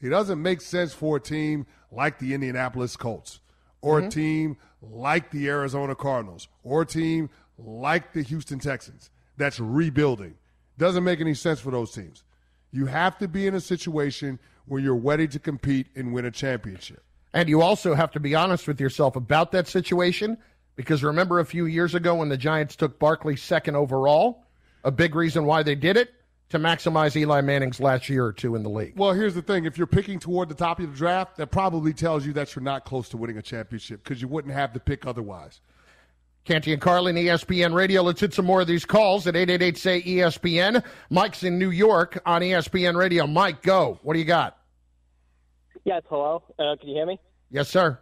He 0.00 0.08
doesn't 0.08 0.40
make 0.40 0.60
sense 0.60 0.92
for 0.92 1.16
a 1.16 1.20
team 1.20 1.66
like 1.90 2.18
the 2.18 2.34
Indianapolis 2.34 2.96
Colts 2.96 3.40
or 3.82 3.98
mm-hmm. 3.98 4.06
a 4.06 4.10
team 4.10 4.56
like 4.82 5.30
the 5.30 5.48
Arizona 5.48 5.94
Cardinals 5.94 6.48
or 6.62 6.82
a 6.82 6.86
team 6.86 7.30
like 7.58 8.12
the 8.12 8.22
Houston 8.22 8.58
Texans 8.58 9.10
that's 9.36 9.60
rebuilding. 9.60 10.34
Doesn't 10.78 11.04
make 11.04 11.20
any 11.20 11.34
sense 11.34 11.60
for 11.60 11.70
those 11.70 11.92
teams. 11.92 12.24
You 12.72 12.86
have 12.86 13.18
to 13.18 13.28
be 13.28 13.46
in 13.46 13.54
a 13.54 13.60
situation 13.60 14.38
where 14.66 14.80
you're 14.80 14.96
ready 14.96 15.26
to 15.28 15.38
compete 15.38 15.88
and 15.96 16.12
win 16.12 16.24
a 16.24 16.30
championship. 16.30 17.02
And 17.32 17.48
you 17.48 17.60
also 17.60 17.94
have 17.94 18.12
to 18.12 18.20
be 18.20 18.34
honest 18.34 18.66
with 18.66 18.80
yourself 18.80 19.16
about 19.16 19.52
that 19.52 19.68
situation 19.68 20.38
because 20.76 21.02
remember 21.02 21.40
a 21.40 21.44
few 21.44 21.66
years 21.66 21.94
ago 21.94 22.14
when 22.14 22.28
the 22.28 22.36
Giants 22.36 22.76
took 22.76 22.98
Barkley 22.98 23.36
second 23.36 23.76
overall? 23.76 24.44
A 24.84 24.90
big 24.90 25.14
reason 25.14 25.44
why 25.44 25.62
they 25.62 25.74
did 25.74 25.96
it? 25.96 26.14
To 26.50 26.58
maximize 26.58 27.14
Eli 27.14 27.42
Manning's 27.42 27.78
last 27.78 28.08
year 28.08 28.24
or 28.24 28.32
two 28.32 28.56
in 28.56 28.64
the 28.64 28.68
league. 28.68 28.94
Well, 28.96 29.12
here's 29.12 29.36
the 29.36 29.42
thing. 29.42 29.66
If 29.66 29.78
you're 29.78 29.86
picking 29.86 30.18
toward 30.18 30.48
the 30.48 30.54
top 30.56 30.80
of 30.80 30.90
the 30.90 30.96
draft, 30.96 31.36
that 31.36 31.52
probably 31.52 31.92
tells 31.92 32.26
you 32.26 32.32
that 32.32 32.56
you're 32.56 32.62
not 32.64 32.84
close 32.84 33.08
to 33.10 33.16
winning 33.16 33.38
a 33.38 33.42
championship 33.42 34.02
because 34.02 34.20
you 34.20 34.26
wouldn't 34.26 34.52
have 34.52 34.74
the 34.74 34.80
pick 34.80 35.06
otherwise. 35.06 35.60
Canty 36.44 36.72
and 36.72 36.82
Carlin, 36.82 37.14
ESPN 37.14 37.72
Radio. 37.72 38.02
Let's 38.02 38.20
hit 38.20 38.34
some 38.34 38.46
more 38.46 38.60
of 38.60 38.66
these 38.66 38.84
calls 38.84 39.28
at 39.28 39.36
888 39.36 39.78
say 39.78 40.02
ESPN. 40.02 40.82
Mike's 41.08 41.44
in 41.44 41.58
New 41.58 41.70
York 41.70 42.20
on 42.26 42.42
ESPN 42.42 42.96
Radio. 42.96 43.28
Mike, 43.28 43.62
go. 43.62 44.00
What 44.02 44.14
do 44.14 44.18
you 44.18 44.24
got? 44.24 44.58
Yes, 45.84 46.02
hello. 46.08 46.42
Uh, 46.58 46.74
can 46.80 46.88
you 46.88 46.96
hear 46.96 47.06
me? 47.06 47.20
Yes, 47.50 47.68
sir. 47.68 47.98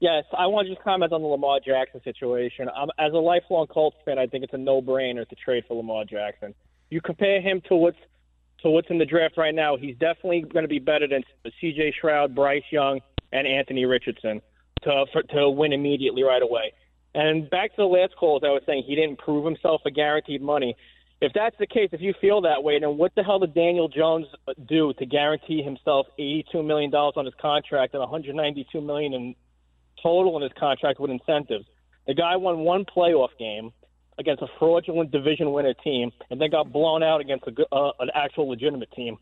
Yes, 0.00 0.24
I 0.36 0.46
want 0.46 0.66
to 0.66 0.74
just 0.74 0.84
comment 0.84 1.12
on 1.12 1.22
the 1.22 1.28
Lamar 1.28 1.60
Jackson 1.60 2.00
situation. 2.02 2.68
Um, 2.68 2.90
as 2.98 3.12
a 3.12 3.16
lifelong 3.16 3.66
Colts 3.66 3.96
fan, 4.04 4.18
I 4.18 4.26
think 4.26 4.44
it's 4.44 4.54
a 4.54 4.58
no-brainer 4.58 5.28
to 5.28 5.34
trade 5.36 5.64
for 5.68 5.76
Lamar 5.76 6.04
Jackson. 6.04 6.54
You 6.90 7.00
compare 7.00 7.40
him 7.40 7.60
to 7.68 7.76
what's 7.76 7.98
to 8.62 8.70
what's 8.70 8.88
in 8.90 8.98
the 8.98 9.04
draft 9.04 9.36
right 9.36 9.54
now. 9.54 9.76
He's 9.76 9.96
definitely 9.98 10.42
going 10.42 10.64
to 10.64 10.68
be 10.68 10.80
better 10.80 11.06
than 11.06 11.22
C.J. 11.60 11.94
Stroud, 11.96 12.34
Bryce 12.34 12.64
Young, 12.72 13.00
and 13.32 13.46
Anthony 13.46 13.84
Richardson 13.84 14.40
to 14.82 15.06
for, 15.12 15.22
to 15.22 15.50
win 15.50 15.72
immediately 15.72 16.22
right 16.22 16.42
away. 16.42 16.72
And 17.14 17.48
back 17.50 17.70
to 17.70 17.82
the 17.82 17.84
last 17.84 18.14
call, 18.16 18.36
as 18.36 18.42
I 18.44 18.50
was 18.50 18.62
saying, 18.66 18.84
he 18.86 18.94
didn't 18.94 19.18
prove 19.18 19.44
himself 19.44 19.80
for 19.82 19.90
guaranteed 19.90 20.42
money. 20.42 20.76
If 21.20 21.32
that's 21.32 21.56
the 21.58 21.66
case, 21.66 21.88
if 21.92 22.00
you 22.00 22.14
feel 22.20 22.42
that 22.42 22.62
way, 22.62 22.78
then 22.78 22.96
what 22.96 23.12
the 23.16 23.24
hell 23.24 23.40
did 23.40 23.54
Daniel 23.54 23.88
Jones 23.88 24.26
do 24.68 24.92
to 24.94 25.06
guarantee 25.06 25.62
himself 25.62 26.06
$82 26.18 26.64
million 26.64 26.94
on 26.94 27.24
his 27.24 27.34
contract 27.40 27.94
and 27.94 28.00
192 28.00 28.80
million 28.80 29.14
in 29.14 29.34
total 30.00 30.36
in 30.36 30.42
his 30.42 30.52
contract 30.58 31.00
with 31.00 31.10
incentives? 31.10 31.64
The 32.06 32.14
guy 32.14 32.36
won 32.36 32.60
one 32.60 32.84
playoff 32.84 33.30
game 33.38 33.72
against 34.18 34.42
a 34.42 34.48
fraudulent 34.58 35.10
division 35.10 35.52
winner 35.52 35.74
team, 35.74 36.10
and 36.30 36.40
then 36.40 36.50
got 36.50 36.72
blown 36.72 37.02
out 37.02 37.20
against 37.20 37.46
a, 37.46 37.74
uh, 37.74 37.92
an 38.00 38.10
actual 38.14 38.48
legitimate 38.48 38.90
team. 38.92 39.18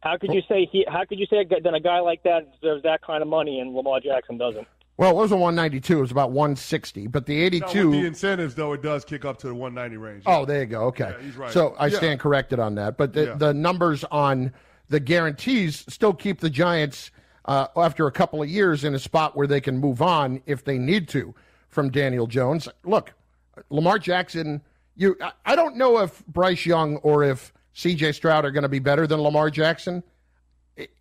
How 0.00 0.18
could 0.18 0.34
you 0.34 0.42
say 0.48 0.68
he? 0.70 0.84
How 0.86 1.04
could 1.04 1.18
you 1.18 1.26
say 1.26 1.46
that 1.48 1.74
a 1.74 1.80
guy 1.80 2.00
like 2.00 2.22
that 2.24 2.60
deserves 2.60 2.82
that 2.82 3.00
kind 3.02 3.22
of 3.22 3.28
money 3.28 3.60
and 3.60 3.74
Lamar 3.74 4.00
Jackson 4.00 4.36
doesn't? 4.36 4.66
Well, 4.96 5.10
it 5.10 5.16
wasn't 5.16 5.40
192. 5.40 5.98
It 5.98 6.00
was 6.00 6.10
about 6.12 6.30
160. 6.30 7.08
But 7.08 7.26
the 7.26 7.42
82. 7.42 7.84
No, 7.84 7.90
the 7.90 8.06
incentives, 8.06 8.54
though, 8.54 8.74
it 8.74 8.82
does 8.82 9.04
kick 9.04 9.24
up 9.24 9.38
to 9.38 9.48
the 9.48 9.54
190 9.54 9.96
range. 9.96 10.22
Oh, 10.26 10.44
there 10.44 10.60
you 10.60 10.66
go. 10.66 10.82
Okay. 10.84 11.12
Yeah, 11.18 11.24
he's 11.24 11.36
right. 11.36 11.52
So 11.52 11.74
I 11.78 11.86
yeah. 11.86 11.96
stand 11.96 12.20
corrected 12.20 12.60
on 12.60 12.76
that. 12.76 12.96
But 12.96 13.12
the, 13.12 13.24
Yeah. 13.24 13.34
the 13.34 13.52
numbers 13.52 14.04
on 14.04 14.52
the 14.88 15.00
guarantees 15.00 15.84
still 15.88 16.12
keep 16.12 16.40
the 16.40 16.50
Giants, 16.50 17.10
uh, 17.46 17.66
after 17.76 18.06
a 18.06 18.12
couple 18.12 18.40
of 18.40 18.48
years, 18.48 18.84
in 18.84 18.94
a 18.94 18.98
spot 19.00 19.36
where 19.36 19.48
they 19.48 19.60
can 19.60 19.78
move 19.78 20.00
on 20.00 20.42
if 20.46 20.64
they 20.64 20.78
need 20.78 21.08
to 21.08 21.34
from 21.68 21.90
Daniel 21.90 22.28
Jones. 22.28 22.68
Look, 22.84 23.14
Lamar 23.70 23.98
Jackson, 23.98 24.62
you, 24.96 25.16
I- 25.44 25.56
don't 25.56 25.76
know 25.76 25.98
if 25.98 26.24
Bryce 26.26 26.64
Young 26.66 26.96
or 26.98 27.24
if 27.24 27.52
CJ 27.74 28.14
Stroud 28.14 28.44
are 28.44 28.50
going 28.50 28.62
to 28.62 28.68
be 28.68 28.78
better 28.78 29.06
than 29.06 29.20
Lamar 29.20 29.50
Jackson. 29.50 30.02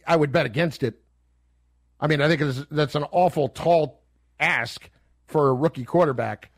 I- 0.07 0.15
would 0.15 0.31
bet 0.31 0.45
against 0.45 0.83
it. 0.83 0.99
I 1.99 2.07
mean, 2.07 2.21
I 2.21 2.27
think 2.27 2.67
that's 2.69 2.95
an 2.95 3.05
awful 3.11 3.49
tall 3.49 4.01
ask 4.39 4.89
for 5.27 5.47
a 5.47 5.53
rookie 5.53 5.85
quarterback 5.85 6.51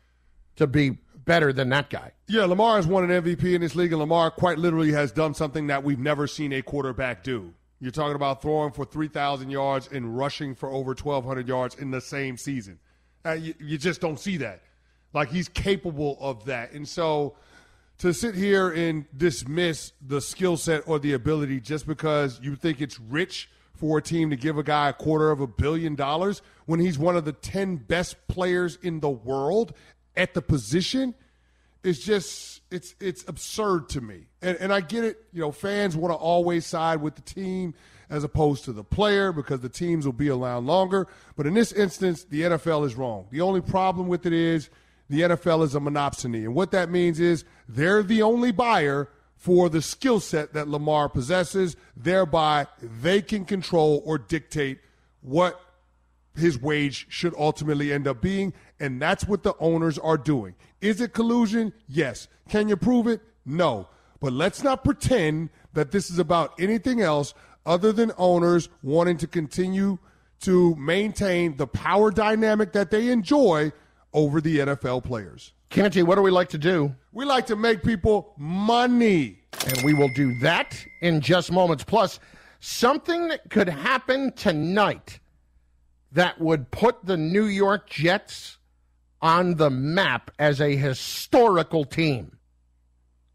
to 0.56 0.66
be 0.66 0.98
better 1.24 1.52
than 1.52 1.68
that 1.70 1.90
guy. 1.90 2.12
Yeah, 2.28 2.44
Lamar 2.44 2.76
has 2.76 2.86
won 2.86 3.08
an 3.08 3.22
MVP 3.22 3.54
in 3.54 3.60
this 3.60 3.74
league, 3.74 3.92
and 3.92 4.00
Lamar 4.00 4.30
quite 4.30 4.58
literally 4.58 4.92
has 4.92 5.12
done 5.12 5.34
something 5.34 5.68
that 5.68 5.84
we've 5.84 5.98
never 5.98 6.26
seen 6.26 6.52
a 6.52 6.62
quarterback 6.62 7.22
do. 7.22 7.52
You're 7.80 7.90
talking 7.90 8.16
about 8.16 8.42
throwing 8.42 8.72
for 8.72 8.84
3,000 8.84 9.50
yards 9.50 9.88
and 9.92 10.16
rushing 10.16 10.54
for 10.54 10.70
over 10.70 10.94
1,200 10.94 11.46
yards 11.46 11.74
in 11.74 11.90
the 11.90 12.00
same 12.00 12.36
season. 12.36 12.78
Uh, 13.24 13.32
you, 13.32 13.54
you 13.60 13.76
just 13.78 14.00
don't 14.00 14.18
see 14.18 14.38
that. 14.38 14.62
Like, 15.16 15.30
he's 15.30 15.48
capable 15.48 16.16
of 16.20 16.44
that. 16.44 16.72
And 16.72 16.86
so 16.86 17.34
to 17.98 18.12
sit 18.12 18.34
here 18.34 18.70
and 18.70 19.06
dismiss 19.16 19.92
the 20.06 20.20
skill 20.20 20.56
set 20.56 20.86
or 20.86 20.98
the 20.98 21.14
ability 21.14 21.60
just 21.60 21.86
because 21.86 22.38
you 22.42 22.54
think 22.54 22.80
it's 22.80 23.00
rich 23.00 23.48
for 23.74 23.98
a 23.98 24.02
team 24.02 24.30
to 24.30 24.36
give 24.36 24.58
a 24.58 24.62
guy 24.62 24.90
a 24.90 24.92
quarter 24.92 25.30
of 25.30 25.40
a 25.40 25.46
billion 25.46 25.94
dollars 25.94 26.42
when 26.66 26.80
he's 26.80 26.98
one 26.98 27.16
of 27.16 27.24
the 27.24 27.32
10 27.32 27.76
best 27.76 28.28
players 28.28 28.78
in 28.82 29.00
the 29.00 29.08
world 29.08 29.72
at 30.16 30.34
the 30.34 30.42
position 30.42 31.14
is 31.82 32.04
just 32.04 32.62
it's 32.70 32.94
it's 33.00 33.24
absurd 33.28 33.88
to 33.88 34.00
me. 34.00 34.26
And 34.42 34.56
and 34.58 34.72
I 34.72 34.80
get 34.80 35.04
it, 35.04 35.24
you 35.32 35.40
know, 35.40 35.52
fans 35.52 35.96
want 35.96 36.12
to 36.12 36.16
always 36.16 36.66
side 36.66 37.00
with 37.00 37.14
the 37.14 37.22
team 37.22 37.74
as 38.10 38.24
opposed 38.24 38.64
to 38.64 38.72
the 38.72 38.84
player 38.84 39.32
because 39.32 39.60
the 39.60 39.68
teams 39.68 40.04
will 40.04 40.12
be 40.12 40.28
around 40.28 40.66
longer, 40.66 41.06
but 41.36 41.46
in 41.46 41.54
this 41.54 41.72
instance 41.72 42.24
the 42.24 42.42
NFL 42.42 42.84
is 42.86 42.96
wrong. 42.96 43.26
The 43.30 43.40
only 43.40 43.60
problem 43.60 44.08
with 44.08 44.26
it 44.26 44.32
is 44.32 44.68
the 45.08 45.22
NFL 45.22 45.64
is 45.64 45.74
a 45.74 45.80
monopsony. 45.80 46.44
And 46.44 46.54
what 46.54 46.70
that 46.72 46.90
means 46.90 47.20
is 47.20 47.44
they're 47.68 48.02
the 48.02 48.22
only 48.22 48.52
buyer 48.52 49.08
for 49.36 49.68
the 49.68 49.82
skill 49.82 50.18
set 50.18 50.54
that 50.54 50.68
Lamar 50.68 51.08
possesses, 51.08 51.76
thereby 51.96 52.66
they 52.80 53.20
can 53.22 53.44
control 53.44 54.02
or 54.04 54.18
dictate 54.18 54.80
what 55.20 55.60
his 56.34 56.60
wage 56.60 57.06
should 57.08 57.34
ultimately 57.38 57.92
end 57.92 58.06
up 58.06 58.20
being, 58.20 58.52
and 58.78 59.00
that's 59.00 59.26
what 59.26 59.42
the 59.42 59.54
owners 59.58 59.98
are 59.98 60.18
doing. 60.18 60.54
Is 60.80 61.00
it 61.00 61.14
collusion? 61.14 61.72
Yes. 61.88 62.28
Can 62.48 62.68
you 62.68 62.76
prove 62.76 63.06
it? 63.06 63.20
No. 63.44 63.88
But 64.20 64.32
let's 64.32 64.62
not 64.62 64.84
pretend 64.84 65.50
that 65.72 65.90
this 65.90 66.10
is 66.10 66.18
about 66.18 66.58
anything 66.58 67.00
else 67.00 67.34
other 67.64 67.92
than 67.92 68.12
owners 68.16 68.68
wanting 68.82 69.18
to 69.18 69.26
continue 69.26 69.98
to 70.40 70.74
maintain 70.76 71.56
the 71.56 71.66
power 71.66 72.10
dynamic 72.10 72.72
that 72.72 72.90
they 72.90 73.08
enjoy 73.08 73.72
over 74.12 74.40
the 74.40 74.58
NFL 74.58 75.04
players. 75.04 75.52
Canty, 75.70 76.02
what 76.02 76.14
do 76.14 76.22
we 76.22 76.30
like 76.30 76.48
to 76.50 76.58
do? 76.58 76.94
We 77.12 77.24
like 77.24 77.46
to 77.46 77.56
make 77.56 77.82
people 77.82 78.34
money. 78.36 79.40
And 79.66 79.82
we 79.82 79.94
will 79.94 80.10
do 80.14 80.38
that 80.40 80.84
in 81.00 81.20
just 81.20 81.50
moments. 81.50 81.84
Plus, 81.84 82.20
something 82.60 83.28
that 83.28 83.50
could 83.50 83.68
happen 83.68 84.32
tonight 84.32 85.18
that 86.12 86.40
would 86.40 86.70
put 86.70 87.04
the 87.04 87.16
New 87.16 87.44
York 87.46 87.88
Jets 87.88 88.58
on 89.20 89.54
the 89.56 89.70
map 89.70 90.30
as 90.38 90.60
a 90.60 90.76
historical 90.76 91.84
team. 91.84 92.38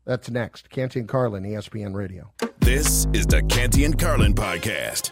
That's 0.06 0.30
next. 0.30 0.70
Canty 0.70 1.00
and 1.00 1.10
Carlin, 1.10 1.44
ESPN 1.44 1.94
Radio. 1.94 2.34
This 2.60 3.08
is 3.14 3.28
the 3.28 3.44
Canty 3.44 3.86
and 3.86 4.00
Carlin 4.00 4.34
podcast. 4.34 5.12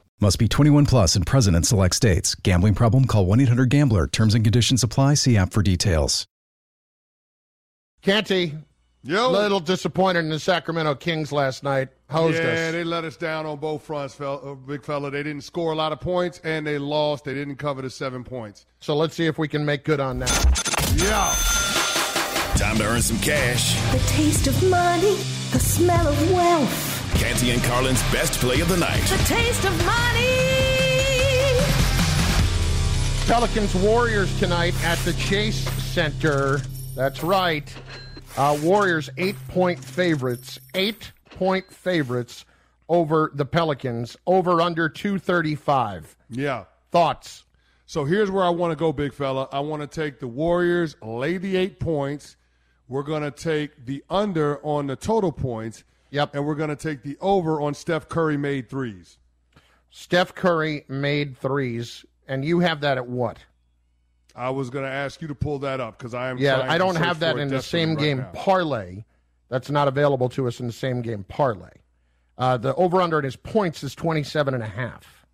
Must 0.21 0.37
be 0.37 0.47
21 0.47 0.85
plus 0.85 1.15
and 1.15 1.25
present 1.25 1.55
in 1.55 1.63
select 1.63 1.95
states. 1.95 2.35
Gambling 2.35 2.75
problem? 2.75 3.05
Call 3.05 3.25
1 3.25 3.39
800 3.41 3.69
Gambler. 3.71 4.05
Terms 4.05 4.35
and 4.35 4.43
conditions 4.43 4.83
apply. 4.83 5.15
See 5.15 5.35
app 5.35 5.51
for 5.51 5.63
details. 5.63 6.27
Canty, 8.03 8.53
Yo. 9.03 9.31
little 9.31 9.59
disappointed 9.59 10.19
in 10.19 10.29
the 10.29 10.39
Sacramento 10.39 10.93
Kings 10.95 11.31
last 11.31 11.63
night. 11.63 11.89
Hosed 12.07 12.37
yeah, 12.37 12.49
us. 12.49 12.71
they 12.71 12.83
let 12.83 13.03
us 13.03 13.17
down 13.17 13.47
on 13.47 13.57
both 13.57 13.81
fronts, 13.81 14.13
fella, 14.13 14.51
uh, 14.51 14.53
big 14.53 14.83
fella. 14.83 15.09
They 15.09 15.23
didn't 15.23 15.41
score 15.41 15.71
a 15.71 15.75
lot 15.75 15.91
of 15.91 15.99
points, 15.99 16.39
and 16.43 16.67
they 16.67 16.77
lost. 16.77 17.25
They 17.25 17.33
didn't 17.33 17.55
cover 17.55 17.81
the 17.81 17.89
seven 17.89 18.23
points. 18.23 18.67
So 18.79 18.95
let's 18.95 19.15
see 19.15 19.25
if 19.25 19.39
we 19.39 19.47
can 19.47 19.65
make 19.65 19.83
good 19.83 19.99
on 19.99 20.19
that. 20.19 20.29
Yeah. 20.97 21.33
Time 22.57 22.77
to 22.77 22.85
earn 22.85 23.01
some 23.01 23.19
cash. 23.19 23.75
The 23.91 23.99
taste 24.07 24.45
of 24.45 24.69
money, 24.69 25.15
the 25.51 25.59
smell 25.59 26.07
of 26.07 26.31
wealth. 26.31 26.91
Canty 27.15 27.51
and 27.51 27.63
Carlin's 27.63 28.01
best 28.11 28.39
play 28.39 28.61
of 28.61 28.67
the 28.67 28.77
night. 28.77 29.01
The 29.01 29.23
taste 29.25 29.65
of 29.65 29.85
money. 29.85 30.10
Pelicans 33.27 33.73
Warriors 33.75 34.37
tonight 34.39 34.73
at 34.83 34.97
the 34.99 35.13
Chase 35.13 35.61
Center. 35.83 36.59
That's 36.95 37.23
right. 37.23 37.73
Uh, 38.37 38.57
Warriors 38.61 39.09
eight 39.17 39.35
point 39.47 39.83
favorites. 39.83 40.59
Eight 40.75 41.11
point 41.29 41.71
favorites 41.71 42.45
over 42.89 43.31
the 43.33 43.45
Pelicans. 43.45 44.17
Over 44.27 44.59
under 44.61 44.89
235. 44.89 46.15
Yeah. 46.29 46.65
Thoughts? 46.91 47.45
So 47.85 48.05
here's 48.05 48.29
where 48.31 48.43
I 48.43 48.49
want 48.49 48.71
to 48.71 48.75
go, 48.75 48.91
big 48.93 49.13
fella. 49.13 49.47
I 49.51 49.59
want 49.59 49.81
to 49.81 49.87
take 49.87 50.19
the 50.19 50.27
Warriors, 50.27 50.95
lay 51.01 51.37
the 51.37 51.55
eight 51.57 51.79
points. 51.79 52.37
We're 52.87 53.03
going 53.03 53.23
to 53.23 53.31
take 53.31 53.85
the 53.85 54.03
under 54.09 54.65
on 54.65 54.87
the 54.87 54.95
total 54.95 55.31
points. 55.31 55.83
Yep. 56.09 56.35
And 56.35 56.45
we're 56.45 56.55
going 56.55 56.69
to 56.69 56.75
take 56.75 57.03
the 57.03 57.17
over 57.21 57.61
on 57.61 57.73
Steph 57.73 58.09
Curry 58.09 58.35
made 58.37 58.69
threes. 58.69 59.17
Steph 59.89 60.33
Curry 60.35 60.85
made 60.87 61.37
threes, 61.37 62.05
and 62.31 62.45
you 62.45 62.59
have 62.59 62.79
that 62.81 62.97
at 62.97 63.07
what? 63.07 63.37
I 64.33 64.49
was 64.51 64.69
going 64.69 64.85
to 64.85 64.91
ask 64.91 65.21
you 65.21 65.27
to 65.27 65.35
pull 65.35 65.59
that 65.59 65.81
up 65.81 65.97
because 65.97 66.13
I 66.13 66.29
am. 66.29 66.37
Yeah, 66.37 66.61
I 66.61 66.77
don't 66.77 66.95
have 66.95 67.19
that 67.19 67.37
in 67.37 67.49
the 67.49 67.61
same 67.61 67.95
game 67.95 68.25
parlay. 68.33 69.03
That's 69.49 69.69
not 69.69 69.89
available 69.89 70.29
to 70.29 70.47
us 70.47 70.61
in 70.61 70.67
the 70.67 70.73
same 70.73 71.01
game 71.01 71.25
parlay. 71.25 71.69
Uh, 72.37 72.55
the 72.55 72.73
over 72.75 73.01
under 73.01 73.19
in 73.19 73.25
his 73.25 73.35
points 73.35 73.83
is 73.83 73.93
27 73.93 74.53
and 74.53 74.63
a 74.63 74.65
half. 74.65 75.25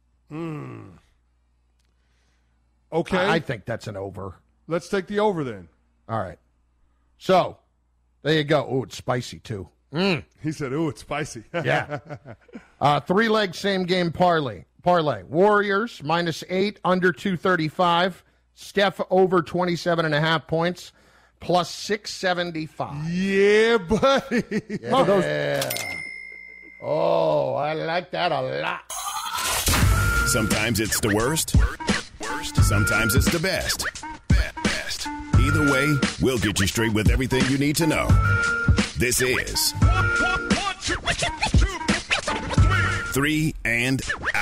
Okay. 2.92 3.18
I 3.18 3.36
I 3.36 3.40
think 3.40 3.66
that's 3.66 3.86
an 3.86 3.96
over. 3.96 4.36
Let's 4.68 4.90
take 4.90 5.06
the 5.06 5.20
over 5.20 5.44
then. 5.44 5.68
All 6.10 6.20
right. 6.20 6.40
So 7.20 7.58
there 8.24 8.34
you 8.34 8.44
go. 8.44 8.66
Oh, 8.68 8.84
it's 8.84 8.98
spicy 8.98 9.38
too. 9.38 9.70
Mm. 9.94 10.24
He 10.42 10.52
said, 10.52 10.74
"Ooh, 10.74 10.90
it's 10.90 11.02
spicy." 11.02 11.44
Yeah. 11.54 12.00
Uh, 12.82 13.00
three 13.00 13.30
leg 13.30 13.56
same 13.56 13.84
game 13.84 14.12
parlay. 14.12 14.66
Parlay. 14.84 15.24
Warriors 15.24 16.02
minus 16.04 16.44
eight 16.50 16.80
under 16.84 17.12
235. 17.12 18.24
Steph 18.54 19.00
over 19.10 19.42
27 19.42 20.06
and 20.06 20.16
a 20.16 20.20
half 20.20 20.48
points 20.48 20.92
plus 21.40 21.70
675. 21.70 23.10
yeah, 23.12 23.78
buddy. 23.78 24.44
Yeah. 24.82 25.70
Oh, 26.82 27.54
I 27.56 27.74
like 27.74 28.12
that 28.12 28.32
a 28.32 28.42
lot. 28.42 28.82
Sometimes 30.28 30.80
it's 30.80 31.00
the 31.00 31.14
worst. 31.16 31.56
Sometimes 32.64 33.16
it's 33.16 33.32
the 33.32 33.40
best. 33.40 33.86
Best. 34.64 35.08
Either 35.40 35.72
way, 35.72 35.94
we'll 36.22 36.38
get 36.38 36.60
you 36.60 36.68
straight 36.68 36.94
with 36.94 37.10
everything 37.10 37.44
you 37.50 37.58
need 37.58 37.76
to 37.78 37.88
know. 37.88 38.08
This 38.98 39.22
is 39.22 39.74
Three 43.14 43.56
and 43.64 44.02
Out. 44.36 44.37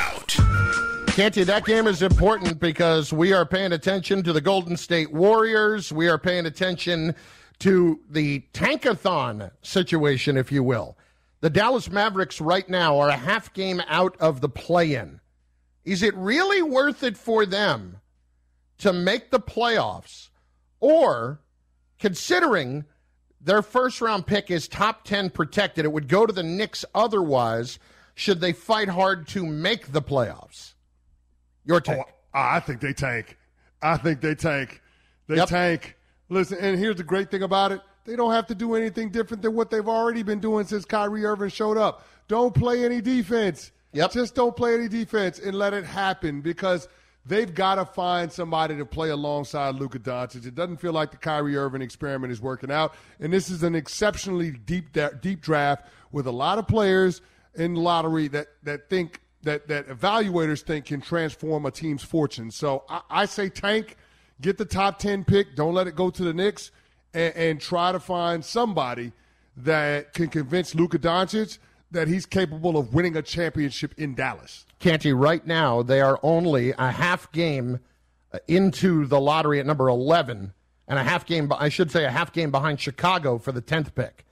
Canty, 1.15 1.45
that 1.45 1.63
game 1.63 1.88
is 1.88 2.01
important 2.01 2.60
because 2.60 3.13
we 3.13 3.32
are 3.32 3.45
paying 3.45 3.71
attention 3.71 4.21
to 4.23 4.34
the 4.34 4.41
Golden 4.41 4.75
State 4.75 5.13
Warriors. 5.13 5.89
We 5.93 6.10
are 6.10 6.17
paying 6.17 6.45
attention 6.45 7.15
to 7.60 8.01
the 8.10 8.43
tankathon 8.51 9.49
situation, 9.62 10.36
if 10.36 10.51
you 10.51 10.62
will. 10.62 10.97
The 11.39 11.49
Dallas 11.49 11.89
Mavericks 11.89 12.41
right 12.41 12.67
now 12.67 12.99
are 12.99 13.08
a 13.08 13.15
half 13.15 13.54
game 13.54 13.82
out 13.88 14.17
of 14.19 14.41
the 14.41 14.49
play 14.49 14.95
in. 14.95 15.21
Is 15.86 16.04
it 16.04 16.13
really 16.17 16.62
worth 16.62 17.01
it 17.01 17.15
for 17.15 17.45
them 17.45 18.01
to 18.80 18.91
make 18.91 19.32
the 19.32 19.39
playoffs? 19.39 20.28
Or, 20.82 21.39
considering 21.97 22.84
their 23.39 23.62
first 23.62 24.01
round 24.01 24.28
pick 24.28 24.51
is 24.51 24.67
top 24.67 25.06
10 25.06 25.30
protected, 25.30 25.86
it 25.86 25.93
would 25.93 26.10
go 26.10 26.25
to 26.25 26.34
the 26.34 26.43
Knicks 26.43 26.84
otherwise, 26.93 27.80
should 28.15 28.41
they 28.41 28.51
fight 28.51 28.89
hard 28.89 29.30
to 29.30 29.45
make 29.45 29.93
the 29.93 30.01
playoffs? 30.01 30.73
Your 31.65 31.82
take. 31.82 31.97
Oh, 31.99 32.06
I 32.34 32.60
think 32.60 32.82
they 32.82 32.93
tank. 32.93 33.38
I 33.82 33.97
think 33.97 34.21
they 34.21 34.36
tank. 34.36 34.82
They 35.28 35.36
Yep. 35.38 35.49
tank. 35.49 35.97
Listen, 36.30 36.58
and 36.60 36.78
here's 36.78 36.95
the 36.97 37.04
great 37.04 37.30
thing 37.32 37.43
about 37.43 37.71
it. 37.71 37.82
They 38.06 38.15
don't 38.15 38.32
have 38.32 38.47
to 38.47 38.56
do 38.56 38.75
anything 38.75 39.10
different 39.10 39.41
than 39.41 39.54
what 39.56 39.69
they've 39.71 39.88
already 39.88 40.23
been 40.23 40.39
doing 40.39 40.65
since 40.65 40.86
Kyrie 40.86 41.25
Irving 41.25 41.49
showed 41.49 41.78
up. 41.78 42.06
Don't 42.28 42.54
play 42.54 42.84
any 42.86 43.01
defense. 43.01 43.71
Yep. 43.93 44.12
Just 44.12 44.36
don't 44.36 44.56
play 44.56 44.73
any 44.75 44.88
defense 44.88 45.39
and 45.39 45.56
let 45.58 45.73
it 45.73 45.86
happen 45.86 46.41
because 46.41 46.88
they've 47.25 47.54
got 47.54 47.75
to 47.75 47.86
find 47.86 48.32
somebody 48.32 48.75
to 48.78 48.86
play 48.86 49.10
alongside 49.10 49.75
Luka 49.75 49.97
Doncic. 49.99 50.45
It 50.45 50.54
doesn't 50.54 50.78
feel 50.78 50.93
like 50.93 51.12
the 51.12 51.17
Kyrie 51.17 51.56
Irving 51.58 51.82
experiment 51.82 52.32
is 52.32 52.41
working 52.41 52.71
out, 52.71 52.93
and 53.19 53.32
this 53.32 53.49
is 53.49 53.63
an 53.63 53.73
exceptionally 53.73 54.51
deep 54.51 54.95
deep 55.21 55.41
draft 55.41 55.88
with 56.12 56.28
a 56.28 56.32
lot 56.32 56.60
of 56.60 56.67
players 56.67 57.21
in 57.56 57.75
lottery 57.75 58.28
that 58.30 58.47
that 58.63 58.89
think 58.89 59.21
that 59.45 59.67
that 59.69 59.88
evaluators 59.88 60.62
think 60.62 60.86
can 60.86 61.01
transform 61.01 61.65
a 61.65 61.71
team's 61.71 62.03
fortune. 62.03 62.51
So 62.51 62.84
I, 62.89 63.01
I 63.10 63.25
say 63.25 63.49
tank, 63.49 63.97
get 64.41 64.58
the 64.58 64.65
top 64.65 64.99
ten 64.99 65.23
pick. 65.23 65.55
Don't 65.55 65.73
let 65.73 65.88
it 65.88 65.95
go 65.95 66.10
to 66.10 66.23
the 66.23 66.34
Knicks, 66.34 66.71
and, 67.13 67.36
and 67.36 67.62
try 67.62 67.91
to 67.91 67.99
find 67.99 68.43
somebody 68.43 69.13
that 69.58 70.13
can 70.13 70.27
convince 70.27 70.75
Luka 70.75 70.99
Doncic 70.99 71.58
that 71.91 72.08
he's 72.08 72.25
capable 72.25 72.77
of 72.77 72.93
winning 72.93 73.15
a 73.15 73.21
championship 73.21 73.93
in 73.97 74.15
Dallas. 74.15 74.65
Canty, 74.79 75.13
right 75.13 75.45
now, 75.47 75.81
they 75.81 76.01
are 76.01 76.19
only 76.23 76.71
a 76.71 76.91
half 76.91 77.31
game 77.31 77.79
uh, 78.34 78.39
into 78.47 79.05
the 79.05 79.19
lottery 79.19 79.60
at 79.60 79.65
number 79.65 79.88
11, 79.88 80.53
and 80.88 80.99
a 80.99 81.03
half 81.03 81.25
game, 81.25 81.51
I 81.58 81.69
should 81.69 81.91
say, 81.91 82.05
a 82.05 82.12
half 82.12 82.34
game 82.34 82.51
behind 82.51 82.79
Chicago 82.79 83.38
for 83.38 83.51
the 83.51 83.62
10th 83.62 83.95
pick. 83.95 84.25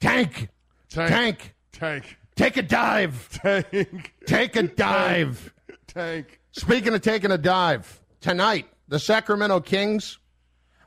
Tank! 0.00 0.48
Tank. 0.88 1.10
Tank! 1.10 1.54
Tank. 1.72 2.18
Take 2.36 2.58
a 2.58 2.62
dive! 2.62 3.28
Tank. 3.32 4.12
Take 4.26 4.56
a 4.56 4.62
dive! 4.62 5.54
Tank. 5.86 6.40
Speaking 6.52 6.94
of 6.94 7.00
taking 7.00 7.30
a 7.30 7.38
dive, 7.38 8.00
tonight, 8.20 8.66
the 8.88 8.98
Sacramento 8.98 9.60
Kings, 9.60 10.18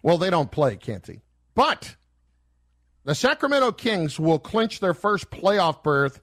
well, 0.04 0.18
they 0.18 0.30
don't 0.30 0.52
play, 0.52 0.78
Canty. 0.78 1.22
But 1.56 1.96
the 3.04 3.16
Sacramento 3.16 3.72
Kings 3.74 4.20
will 4.20 4.40
clinch 4.40 4.80
their 4.80 4.94
first 4.94 5.32
playoff 5.32 5.84
berth 5.84 6.22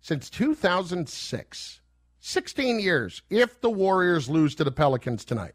since 0.00 0.30
2006. 0.30 1.80
16 2.20 2.80
years 2.80 3.22
if 3.30 3.60
the 3.60 3.70
Warriors 3.70 4.28
lose 4.28 4.54
to 4.56 4.64
the 4.64 4.72
Pelicans 4.72 5.24
tonight. 5.24 5.54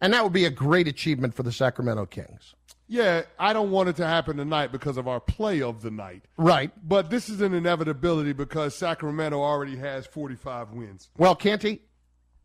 And 0.00 0.12
that 0.12 0.24
would 0.24 0.32
be 0.32 0.44
a 0.44 0.50
great 0.50 0.88
achievement 0.88 1.34
for 1.34 1.42
the 1.42 1.52
Sacramento 1.52 2.06
Kings. 2.06 2.54
Yeah, 2.92 3.22
I 3.38 3.54
don't 3.54 3.70
want 3.70 3.88
it 3.88 3.96
to 3.96 4.06
happen 4.06 4.36
tonight 4.36 4.70
because 4.70 4.98
of 4.98 5.08
our 5.08 5.18
play 5.18 5.62
of 5.62 5.80
the 5.80 5.90
night. 5.90 6.26
Right. 6.36 6.70
But 6.86 7.08
this 7.08 7.30
is 7.30 7.40
an 7.40 7.54
inevitability 7.54 8.34
because 8.34 8.74
Sacramento 8.74 9.40
already 9.40 9.78
has 9.78 10.04
45 10.04 10.72
wins. 10.72 11.08
Well, 11.16 11.34
Canty, 11.34 11.80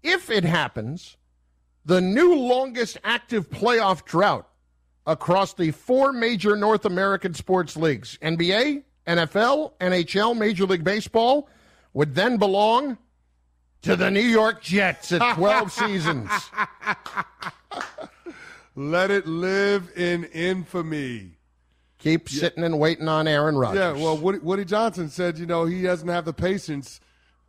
if 0.04 0.30
it 0.30 0.46
happens, 0.46 1.18
the 1.84 2.00
new 2.00 2.34
longest 2.34 2.98
active 3.04 3.50
playoff 3.50 4.06
drought 4.06 4.48
across 5.06 5.54
the 5.54 5.72
four 5.72 6.14
major 6.14 6.56
North 6.56 6.86
American 6.86 7.34
sports 7.34 7.76
leagues 7.76 8.18
NBA, 8.22 8.84
NFL, 9.06 9.74
NHL, 9.82 10.38
Major 10.38 10.66
League 10.66 10.86
Baseball 10.86 11.50
would 11.92 12.16
then 12.16 12.38
belong 12.38 12.98
to 13.82 13.98
the 13.98 14.10
New 14.10 14.22
York 14.22 14.62
Jets 14.62 15.12
at 15.12 15.36
12 15.36 15.74
seasons. 15.74 16.32
Let 18.78 19.10
it 19.10 19.26
live 19.26 19.92
in 19.96 20.26
infamy. 20.26 21.32
Keep 21.98 22.30
sitting 22.30 22.64
and 22.64 22.78
waiting 22.80 23.08
on 23.08 23.28
Aaron 23.28 23.58
Rodgers. 23.58 23.80
Yeah, 23.80 23.92
well, 23.94 24.16
Woody, 24.16 24.38
Woody 24.38 24.66
Johnson 24.66 25.10
said, 25.10 25.40
you 25.40 25.48
know, 25.48 25.66
he 25.66 25.82
doesn't 25.82 26.08
have 26.08 26.26
the 26.26 26.34
patience 26.34 27.02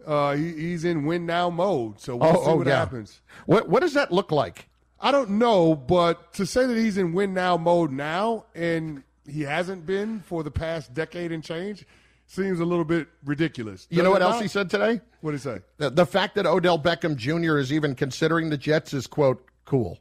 Uh, 0.07 0.35
he, 0.35 0.53
he's 0.53 0.85
in 0.85 1.05
win 1.05 1.27
now 1.27 1.51
mode, 1.51 2.01
so 2.01 2.17
we'll 2.17 2.43
see 2.45 2.53
what 2.53 2.67
happens. 2.67 3.21
What 3.45 3.69
what 3.69 3.81
does 3.81 3.93
that 3.93 4.11
look 4.11 4.33
like? 4.33 4.69
I 5.01 5.11
don't 5.11 5.33
know, 5.33 5.75
but 5.75 6.33
to 6.35 6.47
say 6.47 6.65
that 6.65 6.77
he's 6.79 6.97
in 6.97 7.13
win 7.13 7.35
now 7.35 7.59
mode 7.59 7.93
now 7.93 8.47
and 8.55 9.03
he 9.29 9.43
hasn't 9.43 9.85
been 9.85 10.21
for 10.21 10.43
the 10.43 10.51
past 10.51 10.95
decade 10.95 11.31
and 11.31 11.45
change 11.45 11.85
seems 12.27 12.59
a 12.59 12.65
little 12.65 12.87
bit 12.87 13.09
ridiculous. 13.25 13.87
You 13.91 14.03
know 14.03 14.11
what 14.11 14.23
else 14.23 14.37
not? 14.37 14.43
he 14.43 14.49
said 14.49 14.71
today? 14.71 15.01
What 15.21 15.33
did 15.33 15.39
he 15.39 15.43
say? 15.43 15.59
The, 15.77 15.91
the 15.91 16.07
fact 16.07 16.37
that 16.37 16.47
Odell 16.47 16.79
Beckham 16.79 17.15
Jr. 17.17 17.59
is 17.59 17.71
even 17.71 17.95
considering 17.95 18.49
the 18.49 18.57
Jets 18.57 18.95
is 18.95 19.07
quote 19.07 19.45
cool. 19.67 19.99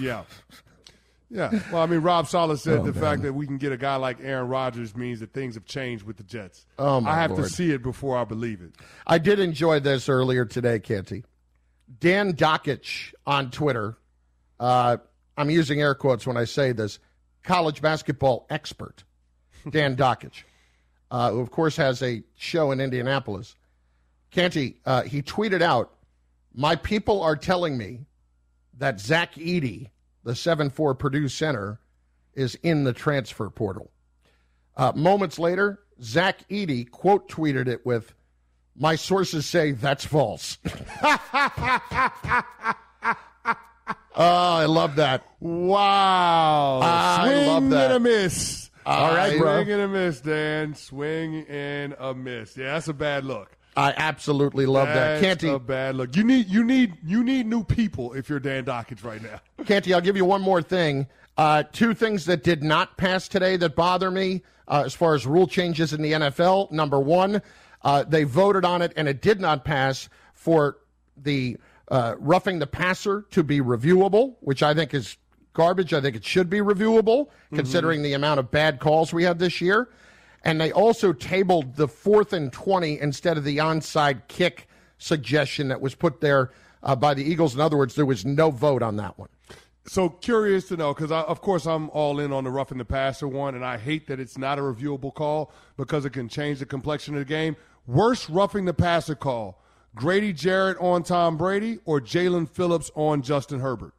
Yeah. 0.00 0.24
Yeah. 1.30 1.50
Well, 1.72 1.82
I 1.82 1.86
mean, 1.86 2.00
Rob 2.00 2.28
Saleh 2.28 2.58
said 2.60 2.78
Oh, 2.80 2.84
the 2.84 2.92
man. 2.92 3.00
fact 3.02 3.22
that 3.22 3.32
we 3.32 3.46
can 3.46 3.56
get 3.58 3.72
a 3.72 3.76
guy 3.76 3.96
like 3.96 4.18
Aaron 4.22 4.46
Rodgers 4.48 4.94
means 4.94 5.20
that 5.20 5.32
things 5.32 5.54
have 5.54 5.64
changed 5.64 6.04
with 6.04 6.16
the 6.16 6.22
Jets. 6.22 6.64
Oh, 6.78 7.00
my 7.00 7.10
I 7.12 7.14
have 7.16 7.34
to 7.36 7.48
see 7.48 7.72
it 7.72 7.82
before 7.82 8.16
I 8.16 8.24
believe 8.24 8.60
it. 8.60 8.74
I 9.06 9.18
did 9.18 9.40
enjoy 9.40 9.80
this 9.80 10.08
earlier 10.08 10.44
today, 10.44 10.78
Canty. 10.78 11.24
Dan 11.98 12.34
Dakich 12.34 13.14
on 13.26 13.50
Twitter. 13.50 13.96
Uh, 14.60 14.98
I'm 15.36 15.50
using 15.50 15.80
air 15.80 15.94
quotes 15.94 16.26
when 16.26 16.36
I 16.36 16.44
say 16.44 16.72
this. 16.72 16.98
College 17.42 17.82
basketball 17.82 18.46
expert, 18.48 19.04
Dan 19.68 19.96
Dakich, 19.98 20.44
uh, 21.10 21.30
who 21.32 21.40
of 21.40 21.50
course 21.50 21.76
has 21.76 22.00
a 22.02 22.22
show 22.36 22.70
in 22.70 22.80
Indianapolis. 22.80 23.54
Canty, 24.30 24.76
uh, 24.86 25.02
he 25.02 25.20
tweeted 25.20 25.60
out, 25.60 25.92
"My 26.54 26.74
people 26.76 27.22
are 27.22 27.36
telling 27.36 27.76
me 27.76 28.06
that 28.78 29.00
Zach 29.00 29.34
Edey, 29.34 29.90
the 30.24 30.34
seven 30.34 30.70
four 30.70 30.94
Purdue 30.94 31.28
center, 31.28 31.80
is 32.34 32.54
in 32.62 32.84
the 32.84 32.92
transfer 32.92 33.50
portal." 33.50 33.90
Uh, 34.76 34.92
moments 34.94 35.38
later, 35.38 35.80
Zach 36.02 36.48
Edey 36.48 36.90
quote 36.90 37.28
tweeted 37.28 37.68
it 37.68 37.84
with, 37.86 38.14
"My 38.76 38.96
sources 38.96 39.46
say 39.46 39.72
that's 39.72 40.04
false." 40.04 40.58
Oh, 44.16 44.22
I 44.54 44.66
love 44.66 44.96
that. 44.96 45.24
Wow. 45.40 46.78
I 46.80 47.24
Swing 47.26 47.46
love 47.48 47.70
that. 47.70 47.84
and 47.90 47.94
a 47.94 48.00
miss. 48.00 48.70
All 48.86 49.12
right, 49.12 49.36
bro. 49.36 49.56
Swing 49.64 49.72
and 49.72 49.82
a 49.82 49.88
miss, 49.88 50.20
Dan. 50.20 50.74
Swing 50.76 51.44
and 51.48 51.96
a 51.98 52.14
miss. 52.14 52.56
Yeah, 52.56 52.74
that's 52.74 52.86
a 52.86 52.92
bad 52.94 53.24
look. 53.24 53.56
I 53.76 53.92
absolutely 53.96 54.66
love 54.66 54.88
that. 54.88 55.20
That's 55.20 55.22
Canty, 55.22 55.48
a 55.48 55.58
bad 55.58 55.96
look. 55.96 56.16
You 56.16 56.24
need 56.24 56.48
you 56.48 56.64
need 56.64 56.96
you 57.04 57.24
need 57.24 57.46
new 57.46 57.64
people 57.64 58.12
if 58.12 58.28
you're 58.28 58.40
Dan 58.40 58.64
Dakich 58.64 59.02
right 59.04 59.22
now. 59.22 59.40
Canty, 59.64 59.92
I'll 59.92 60.00
give 60.00 60.16
you 60.16 60.24
one 60.24 60.42
more 60.42 60.62
thing. 60.62 61.06
Uh, 61.36 61.64
two 61.72 61.94
things 61.94 62.26
that 62.26 62.44
did 62.44 62.62
not 62.62 62.96
pass 62.96 63.26
today 63.26 63.56
that 63.56 63.74
bother 63.74 64.10
me 64.10 64.42
uh, 64.68 64.82
as 64.84 64.94
far 64.94 65.14
as 65.14 65.26
rule 65.26 65.48
changes 65.48 65.92
in 65.92 66.00
the 66.00 66.12
NFL. 66.12 66.70
Number 66.70 67.00
one, 67.00 67.42
uh, 67.82 68.04
they 68.04 68.24
voted 68.24 68.64
on 68.64 68.82
it 68.82 68.92
and 68.96 69.08
it 69.08 69.20
did 69.20 69.40
not 69.40 69.64
pass 69.64 70.08
for 70.32 70.78
the 71.16 71.56
uh, 71.88 72.14
roughing 72.18 72.60
the 72.60 72.66
passer 72.66 73.26
to 73.30 73.42
be 73.42 73.60
reviewable, 73.60 74.36
which 74.40 74.62
I 74.62 74.74
think 74.74 74.94
is 74.94 75.16
garbage. 75.52 75.92
I 75.92 76.00
think 76.00 76.16
it 76.16 76.24
should 76.24 76.48
be 76.48 76.58
reviewable 76.58 77.28
considering 77.52 78.02
the 78.02 78.12
amount 78.14 78.40
of 78.40 78.50
bad 78.50 78.80
calls 78.80 79.12
we 79.12 79.24
had 79.24 79.38
this 79.38 79.60
year. 79.60 79.88
And 80.44 80.60
they 80.60 80.70
also 80.70 81.12
tabled 81.12 81.76
the 81.76 81.88
fourth 81.88 82.32
and 82.32 82.52
20 82.52 83.00
instead 83.00 83.36
of 83.36 83.44
the 83.44 83.56
onside 83.56 84.28
kick 84.28 84.68
suggestion 84.98 85.68
that 85.68 85.80
was 85.80 85.94
put 85.94 86.20
there 86.20 86.52
uh, 86.82 86.94
by 86.94 87.14
the 87.14 87.24
Eagles. 87.24 87.54
In 87.54 87.60
other 87.60 87.76
words, 87.76 87.94
there 87.94 88.06
was 88.06 88.24
no 88.24 88.50
vote 88.50 88.82
on 88.82 88.96
that 88.96 89.18
one. 89.18 89.30
So 89.86 90.08
curious 90.08 90.68
to 90.68 90.76
know 90.76 90.94
because 90.94 91.12
of 91.12 91.40
course 91.42 91.66
I'm 91.66 91.90
all 91.90 92.18
in 92.18 92.32
on 92.32 92.44
the 92.44 92.50
roughing 92.50 92.78
the 92.78 92.86
passer 92.86 93.28
one, 93.28 93.54
and 93.54 93.64
I 93.64 93.76
hate 93.76 94.06
that 94.06 94.18
it's 94.18 94.38
not 94.38 94.58
a 94.58 94.62
reviewable 94.62 95.12
call 95.12 95.52
because 95.76 96.06
it 96.06 96.10
can 96.10 96.28
change 96.28 96.58
the 96.58 96.66
complexion 96.66 97.14
of 97.14 97.20
the 97.20 97.26
game. 97.26 97.54
Worst 97.86 98.30
roughing 98.30 98.64
the 98.64 98.72
passer 98.72 99.14
call: 99.14 99.62
Grady 99.94 100.32
Jarrett 100.32 100.78
on 100.78 101.02
Tom 101.02 101.36
Brady 101.36 101.80
or 101.84 102.00
Jaelan 102.00 102.48
Phillips 102.48 102.90
on 102.94 103.20
Justin 103.20 103.60
Herbert. 103.60 103.92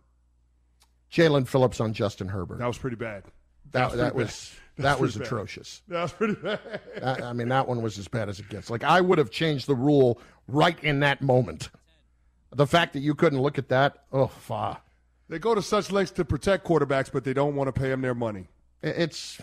Jaelan 1.12 1.48
Phillips 1.48 1.80
on 1.80 1.93
Justin 1.93 2.30
Herbert. 2.30 2.58
That 2.58 2.68
was 2.68 2.80
pretty 2.80 2.98
bad. 2.98 3.24
That, 3.72 3.91
that 3.91 4.16
was 4.16 4.52
That 4.52 4.64
that 4.84 4.99
was 4.99 5.13
was 5.13 5.17
bad. 5.17 5.28
atrocious. 5.28 5.82
That 5.88 6.01
was 6.01 6.11
pretty 6.13 6.34
bad. 6.36 6.59
I, 7.03 7.30
I 7.30 7.34
mean, 7.34 7.47
that 7.49 7.67
one 7.67 7.82
was 7.82 7.97
as 7.97 8.07
bad 8.07 8.30
as 8.30 8.39
it 8.39 8.49
gets. 8.49 8.69
Like 8.69 8.84
I 8.84 9.01
would 9.01 9.17
have 9.17 9.32
changed 9.32 9.67
the 9.67 9.76
rule 9.76 10.19
right 10.47 10.82
in 10.84 10.99
that 11.01 11.21
moment. 11.21 11.69
The 12.53 12.67
fact 12.67 12.93
that 12.93 12.99
you 12.99 13.15
couldn't 13.15 13.41
look 13.41 13.57
at 13.57 13.69
that, 13.69 14.03
oh, 14.13 14.28
fa. 14.28 14.80
They 15.28 15.39
go 15.39 15.55
to 15.55 15.61
such 15.61 15.91
lengths 15.91 16.11
to 16.13 16.26
protect 16.26 16.65
quarterbacks, 16.65 17.11
but 17.11 17.23
they 17.23 17.34
don't 17.34 17.55
want 17.55 17.67
to 17.67 17.71
pay 17.73 17.89
them 17.89 18.01
their 18.01 18.13
money. 18.13 18.47
It's 18.84 19.41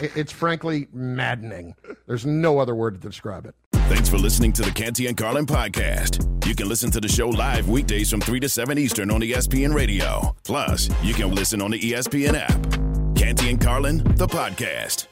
it's 0.00 0.32
frankly 0.32 0.88
maddening. 0.92 1.74
There's 2.06 2.24
no 2.24 2.58
other 2.58 2.74
word 2.74 2.94
to 2.94 3.00
describe 3.00 3.46
it. 3.46 3.54
Thanks 3.88 4.08
for 4.08 4.18
listening 4.18 4.52
to 4.54 4.62
the 4.62 4.70
Canty 4.70 5.06
and 5.06 5.16
Carlin 5.16 5.46
podcast. 5.46 6.46
You 6.46 6.54
can 6.54 6.68
listen 6.68 6.90
to 6.92 7.00
the 7.00 7.08
show 7.08 7.28
live 7.28 7.68
weekdays 7.68 8.10
from 8.10 8.20
3 8.20 8.40
to 8.40 8.48
7 8.48 8.78
Eastern 8.78 9.10
on 9.10 9.20
ESPN 9.20 9.74
Radio. 9.74 10.34
Plus, 10.44 10.88
you 11.02 11.14
can 11.14 11.34
listen 11.34 11.60
on 11.60 11.70
the 11.72 11.80
ESPN 11.80 12.34
app. 12.34 12.85
Canty 13.26 13.50
and 13.50 13.60
Carlin, 13.60 13.96
the 14.14 14.28
podcast. 14.28 15.08